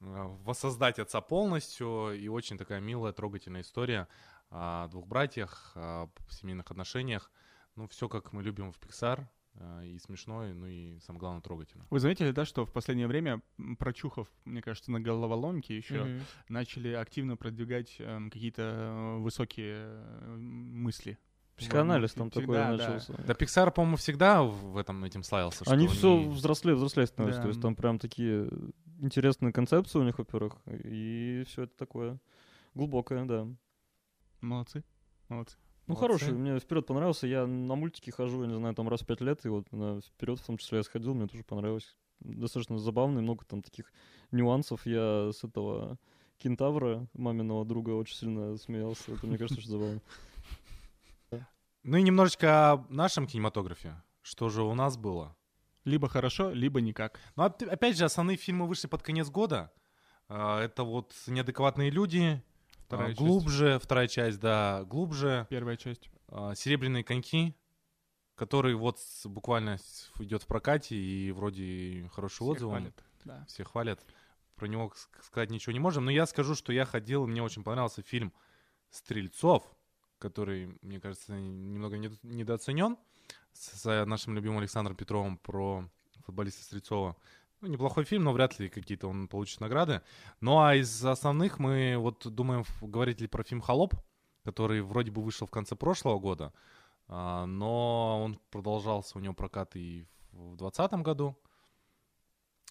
[0.00, 4.08] воссоздать отца полностью, и очень такая милая, трогательная история
[4.50, 7.30] о двух братьях, о семейных отношениях.
[7.76, 11.86] Ну, все как мы любим в Pixar, э, и смешно, ну и самое главное трогательно.
[11.90, 16.92] Вы заметили, да, что в последнее время м, прочухав, мне кажется, на головоломке еще начали
[16.92, 21.18] активно продвигать эм, какие-то э, высокие э, мысли.
[21.56, 22.70] Психоанализ там всегда, такой да.
[22.72, 23.14] начался.
[23.26, 25.64] Да, Pixar, по-моему, всегда в этом этим славился.
[25.66, 27.40] Они что все взрослее, взрослее становятся.
[27.40, 27.42] Да.
[27.44, 28.50] То есть там прям такие
[29.04, 30.56] интересные концепции у них, во-первых.
[30.66, 32.18] И все это такое
[32.74, 33.46] глубокое, да.
[34.40, 34.82] Молодцы.
[35.28, 35.56] Молодцы.
[35.86, 36.00] Ну, Молодцы.
[36.00, 37.26] хороший, мне вперед понравился.
[37.26, 40.00] Я на мультики хожу, я не знаю, там раз в пять лет, и вот на
[40.00, 41.96] вперед в том числе я сходил, мне тоже понравилось.
[42.20, 43.92] Достаточно забавно, и много там таких
[44.30, 44.86] нюансов.
[44.86, 45.98] Я с этого
[46.38, 49.12] кентавра, маминого друга, очень сильно смеялся.
[49.12, 50.00] Это, мне кажется, очень забавно.
[51.82, 54.02] Ну и немножечко о нашем кинематографе.
[54.22, 55.36] Что же у нас было?
[55.84, 57.20] Либо хорошо, либо никак.
[57.36, 59.72] Ну, оп- опять же, основные фильмы вышли под конец года.
[60.28, 62.42] А, Это вот «Неадекватные люди»,
[62.86, 63.20] Вторая а, часть.
[63.20, 66.08] «Глубже», вторая часть, да, «Глубже», Первая часть.
[66.28, 67.54] а, «Серебряные коньки»,
[68.34, 69.78] который вот буквально
[70.20, 72.70] идет в прокате и вроде хорошие Все отзывы.
[72.76, 73.04] хвалят.
[73.24, 73.44] Да.
[73.48, 74.04] Все хвалят.
[74.54, 76.04] про него сказать ничего не можем.
[76.04, 78.32] Но я скажу, что я ходил, мне очень понравился фильм
[78.90, 79.64] «Стрельцов»,
[80.18, 82.96] который, мне кажется, немного недооценен,
[83.54, 85.88] с нашим любимым Александром Петровым про
[86.24, 87.16] футболиста Стрельцова.
[87.60, 90.02] Ну, неплохой фильм, но вряд ли какие-то он получит награды.
[90.40, 93.94] Ну, а из основных мы вот думаем говорить ли про фильм «Холоп»,
[94.44, 96.52] который вроде бы вышел в конце прошлого года,
[97.08, 101.38] а, но он продолжался у него прокат и в 2020 году.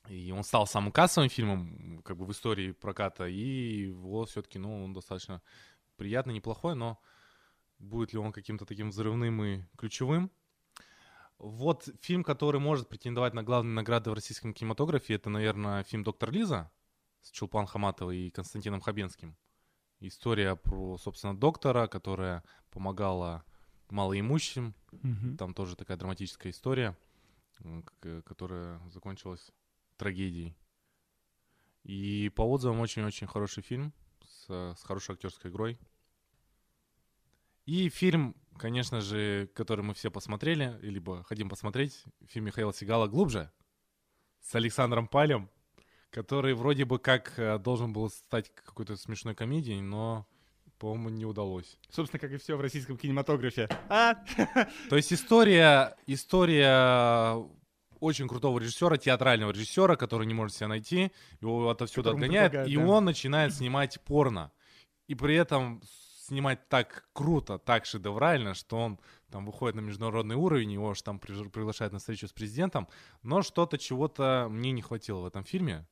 [0.09, 4.83] И он стал самым кассовым фильмом как бы в истории проката, и его все-таки, ну,
[4.83, 5.41] он достаточно
[5.95, 6.99] приятный, неплохой, но
[7.79, 10.29] будет ли он каким-то таким взрывным и ключевым?
[11.37, 16.31] Вот фильм, который может претендовать на главные награды в российском кинематографе, это, наверное, фильм «Доктор
[16.31, 16.71] Лиза»
[17.21, 19.35] с Чулпан Хаматовой и Константином Хабенским.
[19.99, 23.45] История про, собственно, доктора, которая помогала
[23.89, 24.73] малоимущим.
[24.91, 25.37] Mm-hmm.
[25.37, 26.97] Там тоже такая драматическая история,
[28.25, 29.51] которая закончилась
[29.97, 30.57] трагедией.
[31.83, 33.93] И по отзывам очень-очень хороший фильм
[34.25, 35.79] с, с хорошей актерской игрой.
[37.65, 43.51] И фильм, конечно же, который мы все посмотрели, либо хотим посмотреть, фильм Михаила Сигала «Глубже»
[44.41, 45.49] с Александром Палем,
[46.09, 50.27] который вроде бы как э, должен был стать какой-то смешной комедией, но
[50.77, 51.77] по-моему, не удалось.
[51.89, 53.69] Собственно, как и все в российском кинематографе.
[53.87, 54.15] А?
[54.89, 57.41] То есть история, история
[58.01, 62.85] очень крутого режиссера, театрального режиссера, который не может себя найти, его отовсюду отгоняет, и да.
[62.85, 64.51] он начинает снимать порно.
[65.07, 65.81] И при этом
[66.33, 71.19] снимать так круто, так шедеврально, что он там выходит на международный уровень, его же там
[71.19, 72.87] приглашают на встречу с президентом,
[73.21, 75.85] но что-то, чего-то мне не хватило в этом фильме.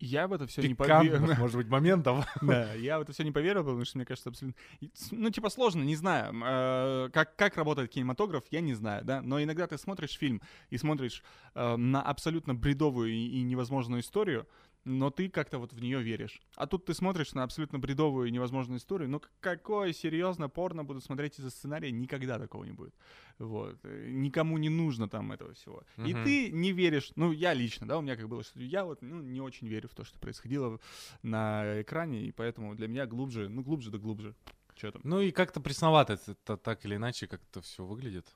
[0.00, 1.26] Я в это все не поверил.
[1.38, 2.24] может быть, моментов.
[2.40, 4.60] Да, я в это все не поверил, потому что мне кажется абсолютно...
[5.10, 6.32] Ну, типа, сложно, не знаю.
[6.44, 9.22] Э, как, как работает кинематограф, я не знаю, да.
[9.22, 11.22] Но иногда ты смотришь фильм и смотришь
[11.54, 14.46] э, на абсолютно бредовую и невозможную историю,
[14.88, 16.40] но ты как-то вот в нее веришь.
[16.56, 21.00] А тут ты смотришь на абсолютно бредовую и невозможную историю, ну какое серьезно порно буду
[21.00, 22.94] смотреть из-за сценария, никогда такого не будет.
[23.38, 23.78] Вот.
[23.84, 25.82] Э, никому не нужно там этого всего.
[25.96, 26.08] Uh-huh.
[26.08, 29.02] И ты не веришь, ну я лично, да, у меня как было, что я вот
[29.02, 30.80] ну, не очень верю в то, что происходило
[31.22, 34.34] на экране, и поэтому для меня глубже, ну глубже да глубже.
[34.74, 35.02] Что там?
[35.04, 38.26] Ну и как-то пресновато это так или иначе как-то все выглядит.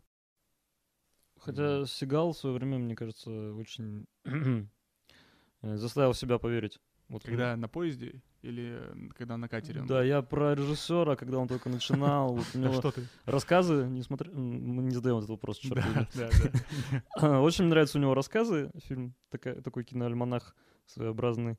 [1.38, 4.06] Хотя Сигал в свое время, мне кажется, очень
[5.62, 6.80] заставил себя поверить.
[7.08, 8.80] Вот когда на поезде или
[9.16, 9.84] когда на катере?
[9.86, 12.34] Да, я про режиссера, когда он только начинал.
[12.34, 13.06] Вот у него что ты?
[13.26, 15.84] Рассказы, не смотри, мы не задаем этот вопрос, черт
[16.14, 16.30] да,
[17.20, 20.56] да, Очень нравятся у него рассказы, фильм, такой, такой киноальманах
[20.86, 21.58] своеобразный.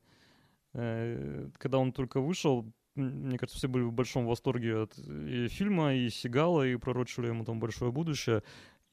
[0.73, 5.95] Э, когда он только вышел, мне кажется, все были в большом восторге от и фильма,
[5.95, 8.43] и Сигала, и пророчили ему там большое будущее.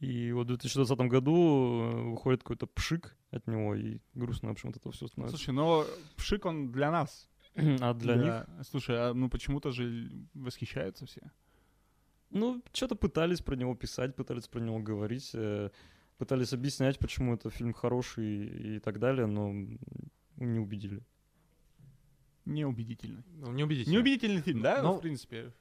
[0.01, 4.70] И вот в 2020 году э, выходит какой-то пшик от него, и грустно, в общем,
[4.70, 5.36] от этого все становится.
[5.36, 5.86] Слушай, но
[6.16, 7.28] пшик он для нас.
[7.55, 8.22] а для да.
[8.22, 8.66] них?
[8.66, 11.20] Слушай, а ну почему-то же восхищаются все.
[12.30, 15.68] Ну, что-то пытались про него писать, пытались про него говорить, э,
[16.16, 19.53] пытались объяснять, почему это фильм хороший и так далее, но
[20.36, 21.03] не убедили.
[22.46, 23.22] Неубедительно.
[23.34, 23.96] Ну, неубедительный.
[23.96, 25.53] Неубедительный фильм, да, ну, в принципе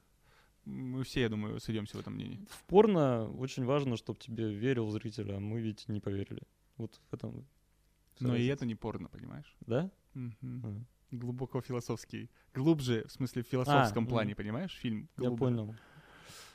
[0.66, 2.46] мы все, я думаю, сойдемся в этом мнении.
[2.50, 6.42] В порно очень важно, чтобы тебе верил зритель, а мы ведь не поверили.
[6.78, 7.46] Вот в этом.
[8.20, 9.56] Но и это не порно, понимаешь?
[9.62, 9.90] Да?
[10.16, 10.36] Угу.
[10.64, 10.82] А.
[11.12, 12.30] Глубоко философский.
[12.54, 14.38] Глубже, в смысле, в философском а, плане, угу.
[14.38, 14.76] понимаешь?
[14.76, 15.10] Фильм.
[15.16, 15.32] Глубже.
[15.32, 15.76] Я понял.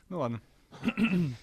[0.09, 0.41] Ну ладно.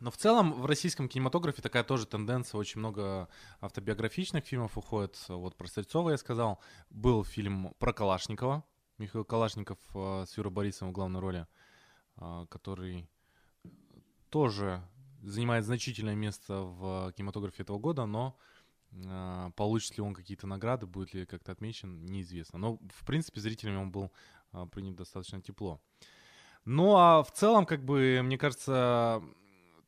[0.00, 2.58] Но в целом в российском кинематографе такая тоже тенденция.
[2.58, 3.28] Очень много
[3.60, 5.18] автобиографичных фильмов уходит.
[5.28, 6.60] Вот про Стрельцова я сказал.
[6.90, 8.64] Был фильм про Калашникова.
[8.98, 11.46] Михаил Калашников э, с Юрой Борисовым в главной роли.
[12.18, 13.08] А, который
[14.30, 14.82] тоже
[15.22, 18.38] занимает значительное место в кинематографе этого года, но
[19.06, 22.58] а, получит ли он какие-то награды, будет ли как-то отмечен, неизвестно.
[22.58, 24.12] Но, в принципе, зрителями он был
[24.52, 25.80] а, принят достаточно тепло.
[26.64, 29.22] Ну, а в целом, как бы, мне кажется,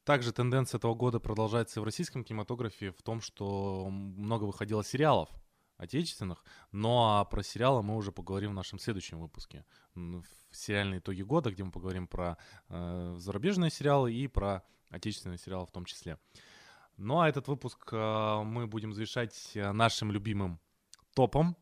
[0.05, 5.29] также тенденция этого года продолжается и в российском кинематографе в том, что много выходило сериалов
[5.79, 9.65] отечественных, но а про сериалы мы уже поговорим в нашем следующем выпуске.
[9.95, 12.37] В сериальные итоги года, где мы поговорим про
[12.69, 16.19] э, зарубежные сериалы и про отечественные сериалы в том числе.
[16.97, 20.61] Ну а этот выпуск э, мы будем завершать э, нашим любимым
[21.15, 21.57] топом,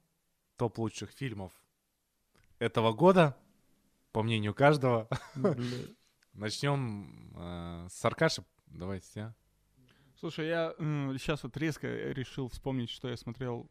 [0.57, 1.53] топ лучших фильмов
[2.59, 3.37] этого года,
[4.13, 5.09] по мнению каждого.
[6.33, 8.45] Начнем э, с Аркаши.
[8.67, 9.35] Давайте.
[10.19, 13.69] Слушай, я сейчас вот резко решил вспомнить, что я смотрел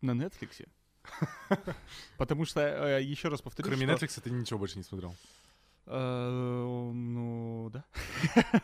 [0.00, 0.66] на Netflix.
[2.18, 5.14] Потому что, э, еще раз повторю, Кроме Netflix ты ничего больше не смотрел?
[5.86, 7.84] Э, ну, да.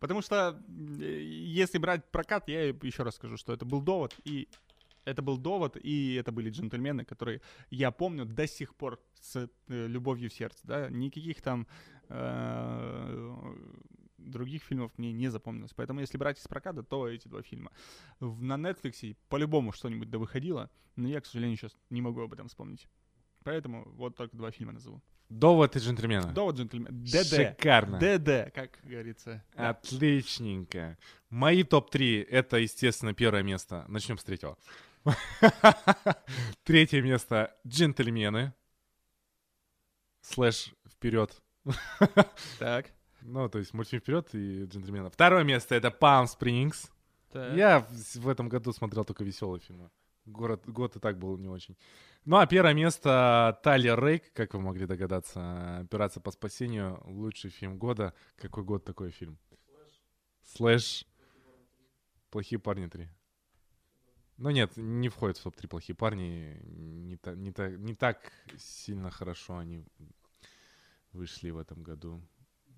[0.00, 4.48] Потому что, если брать прокат, я еще раз скажу, что это был довод и
[5.04, 9.86] Это был довод, и это были джентльмены, которые я помню до сих пор с э,
[9.86, 11.66] любовью в сердце, да, никаких там
[12.08, 13.54] э,
[14.26, 15.72] других фильмов мне не запомнилось.
[15.74, 17.70] Поэтому если брать из проката, то эти два фильма.
[18.20, 22.32] В, на Netflix по-любому что-нибудь да выходило, но я, к сожалению, сейчас не могу об
[22.32, 22.86] этом вспомнить.
[23.44, 25.00] Поэтому вот только два фильма назову.
[25.28, 26.32] Довод и джентльмена.
[26.32, 26.90] Довод джентльмена.
[26.90, 27.56] ДД.
[27.56, 27.98] Шикарно.
[27.98, 29.44] ДД, как говорится.
[29.54, 30.98] Отличненько.
[31.30, 33.84] Мои топ-3— это, естественно, первое место.
[33.88, 34.56] Начнем с третьего.
[36.64, 38.52] Третье место— «Джентльмены».
[40.20, 41.40] Слэш «Вперед».
[42.58, 42.95] Так.
[43.28, 45.10] Ну, то есть мультфильм «Вперед» и «Джентльмены».
[45.10, 46.90] Второе место— это «Palm Springs».
[47.32, 47.56] Так.
[47.56, 47.80] Я
[48.14, 49.90] в этом году смотрел только веселые фильмы.
[50.26, 51.76] Город, год и так был не очень.
[52.24, 57.78] Ну, а первое место Талия Рейк, как вы могли догадаться, «Операция по спасению», лучший фильм
[57.78, 58.14] года.
[58.36, 59.38] Какой год такой фильм?
[60.44, 61.04] Слэш.
[62.30, 63.08] «Плохие парни 3».
[64.36, 66.60] Ну нет, не входит в топ-3 «Плохие парни».
[66.64, 69.84] Не, та- не, та- не так сильно хорошо они
[71.12, 72.20] вышли в этом году.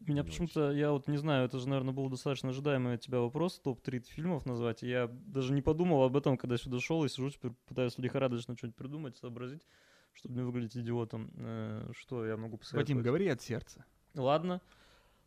[0.07, 3.59] Меня почему-то, я вот не знаю, это же, наверное, был достаточно ожидаемый от тебя вопрос,
[3.59, 4.82] топ-3 фильмов назвать.
[4.82, 8.76] Я даже не подумал об этом, когда сюда шел, и сижу теперь пытаюсь лихорадочно что-нибудь
[8.76, 9.66] придумать, сообразить,
[10.14, 11.30] чтобы не выглядеть идиотом.
[11.36, 12.88] Э, Что я могу посоветовать?
[12.88, 13.84] Вадим, говори от сердца.
[14.14, 14.61] Ладно.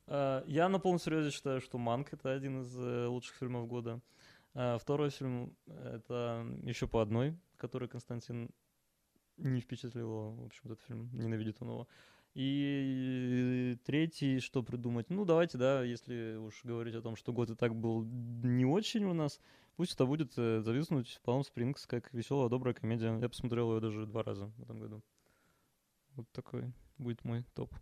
[0.08, 4.02] Э, Я на полном серьезе считаю, что «Манк»— это один из э, лучших фильмов года.
[4.54, 8.50] Второй фильм— это еще по одной, который Константин
[9.38, 10.32] не впечатлил его.
[10.36, 11.88] В общем, этот фильм ненавидит он его.
[12.34, 15.10] И третий, что придумать?
[15.10, 19.04] Ну, давайте, да, если уж говорить о том, что год и так был не очень
[19.04, 19.40] у нас,
[19.76, 23.18] пусть это будет э, «Зависнуть в Palm Springs» как веселая, добрая комедия.
[23.20, 25.04] Я посмотрел ее даже два раза в этом году.
[26.16, 27.74] Вот такой будет мой топ.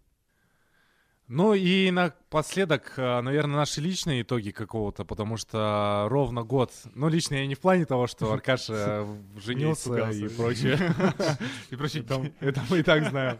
[1.28, 7.36] Ну и напоследок, э, наверное, наши личные итоги какого-то, потому что ровно год, ну лично
[7.36, 9.06] я не в плане того, что Аркаша
[9.38, 10.26] женился испугался.
[10.26, 10.96] и прочее.
[11.70, 12.04] И прочее,
[12.40, 13.38] это мы и так знаем.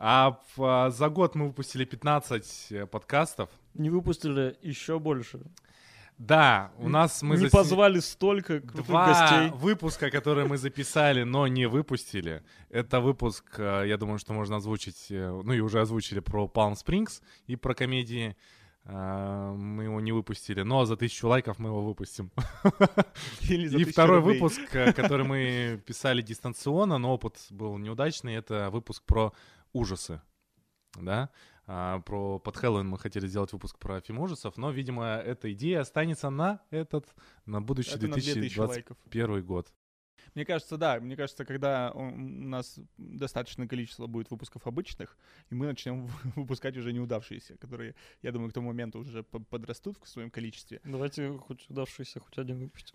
[0.00, 3.48] А в- за год мы выпустили 15 э, подкастов.
[3.74, 5.40] Не выпустили еще больше.
[6.18, 9.50] Да, у нас мы не засе- позвали столько крутых Два гостей.
[9.58, 12.42] выпуска, которые мы записали, но не выпустили.
[12.70, 16.74] Это выпуск, э, я думаю, что можно озвучить, э, ну и уже озвучили про Palm
[16.74, 18.36] Springs и про комедии.
[18.90, 22.30] Мы его не выпустили, но за тысячу лайков мы его выпустим.
[23.42, 24.34] И второй рублей.
[24.40, 24.60] выпуск,
[24.96, 29.34] который мы писали дистанционно, но опыт был неудачный, это выпуск про
[29.72, 30.20] ужасы.
[30.94, 31.30] Да?
[31.66, 35.80] А, про под Хэллоуин мы хотели сделать выпуск про фильм ужасов, но, видимо, эта идея
[35.80, 37.14] останется на этот,
[37.44, 39.46] на будущий Это на 2000 2021 лайков.
[39.46, 39.72] год.
[40.34, 41.00] Мне кажется, да.
[41.00, 45.16] Мне кажется, когда у нас достаточное количество будет выпусков обычных,
[45.50, 46.06] и мы начнем
[46.36, 50.80] выпускать уже неудавшиеся, которые, я думаю, к тому моменту уже по- подрастут в своем количестве.
[50.84, 52.94] Давайте хоть удавшийся, хоть один выпустим.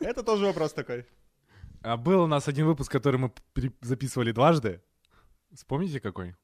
[0.00, 1.06] Это тоже вопрос такой.
[1.82, 3.32] А был у нас один выпуск, который мы
[3.80, 4.82] записывали дважды.
[5.54, 6.34] Вспомните какой?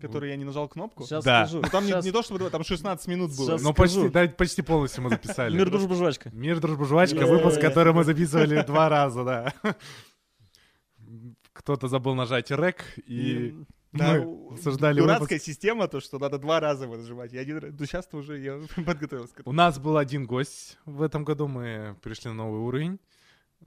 [0.00, 1.04] Который я не нажал кнопку.
[1.04, 1.46] Сейчас Да.
[1.46, 1.62] скажу.
[1.62, 2.04] Ну, там не, Щас.
[2.04, 3.46] не то, чтобы там 16 минут было.
[3.52, 4.02] Сейчас Ну, скажу.
[4.02, 5.56] почти, да, почти полностью мы записали.
[5.56, 6.28] Мир, дружба, жвачка.
[6.34, 9.54] Мир, дружба, жвачка, выпуск, который мы записывали два раза, да.
[11.54, 13.54] Кто-то забыл нажать рек, и
[13.92, 17.32] Да, мы у- обсуждали дурацкая система, то, что надо два раза его нажимать.
[17.32, 17.72] Я один раз...
[17.78, 19.54] Ну, сейчас-то уже я подготовился к У этому.
[19.56, 22.98] нас был один гость в этом году, мы перешли на новый уровень.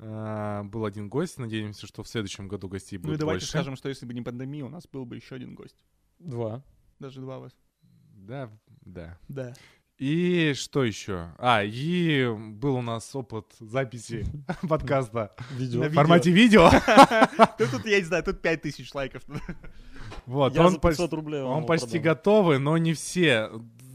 [0.01, 3.49] А, Был один гость, надеемся, что в следующем году гостей Ну и будет давайте больше.
[3.51, 5.75] скажем, что если бы не пандемия, у нас был бы еще один гость.
[6.19, 6.63] Два.
[6.99, 7.51] Даже два вас.
[8.13, 8.49] Да,
[8.81, 9.17] да.
[9.27, 9.53] Да.
[9.97, 11.33] И что еще?
[11.37, 14.25] А, и был у нас опыт записи
[14.69, 15.81] подкаста Видео.
[15.83, 16.69] В формате видео.
[17.59, 19.23] Ну, Тут, я не знаю, тут 5000 лайков.
[20.25, 23.49] Вот, он за почти- 500 рублей вам Он почти готовый, но не все.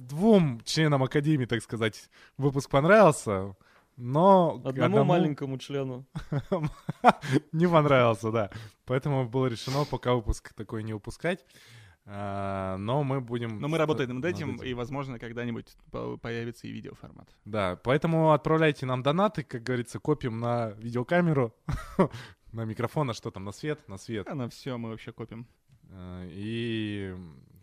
[0.08, 3.56] Двум членам Академии, так сказать, выпуск понравился,
[3.96, 6.06] но Одному маленькому члену.
[7.52, 8.50] не понравился, да.
[8.84, 11.44] Поэтому было решено пока выпуск такой не выпускать.
[12.06, 13.60] А, но мы будем...
[13.60, 17.28] Но мы работаем над над этим, и, возможно, когда-нибудь по- появится и видеоформат.
[17.46, 21.54] Да, поэтому отправляйте нам донаты, как говорится, копим на видеокамеру,
[22.52, 24.28] на микрофон, на что там, на свет, на свет.
[24.28, 25.46] А на все мы вообще копим.
[25.90, 27.14] А, И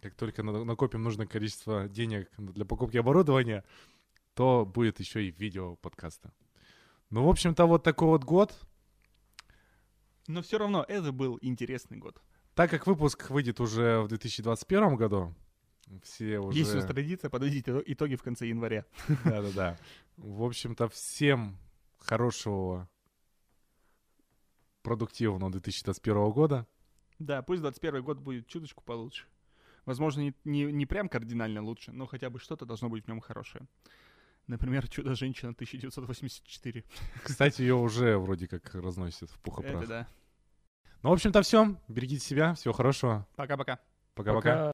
[0.02, 3.64] как только на- накопим нужное количество денег для покупки оборудования,
[4.42, 6.34] то будет еще и видео подкаста.
[7.12, 8.60] Ну, в общем-то, вот такой вот год.
[10.26, 12.20] Но все равно это был интересный год.
[12.56, 15.36] Так как выпуск выйдет уже в 2021 году,
[16.02, 16.58] все уже...
[16.58, 18.86] Есть у нас традиция подводить ито- итоги в конце января.
[19.26, 19.78] Да-да-да.
[20.18, 21.56] В общем-то, всем
[22.00, 22.90] хорошего,
[24.82, 26.66] продуктивного 2021 года.
[27.20, 29.28] Да, пусть 21 год будет чуточку получше.
[29.86, 33.20] Возможно, не, не, не прям кардинально лучше, но хотя бы что-то должно быть в нем
[33.20, 33.68] хорошее.
[34.48, 36.84] Например, «Чудо-женщина» 1984.
[37.24, 39.88] Кстати, ее уже вроде как разносят в пух и Это прах.
[39.88, 40.08] да.
[41.04, 41.76] Ну, в общем-то, все.
[41.88, 42.54] Берегите себя.
[42.54, 43.28] Всего хорошего.
[43.36, 43.80] Пока-пока.
[44.14, 44.70] Пока-пока.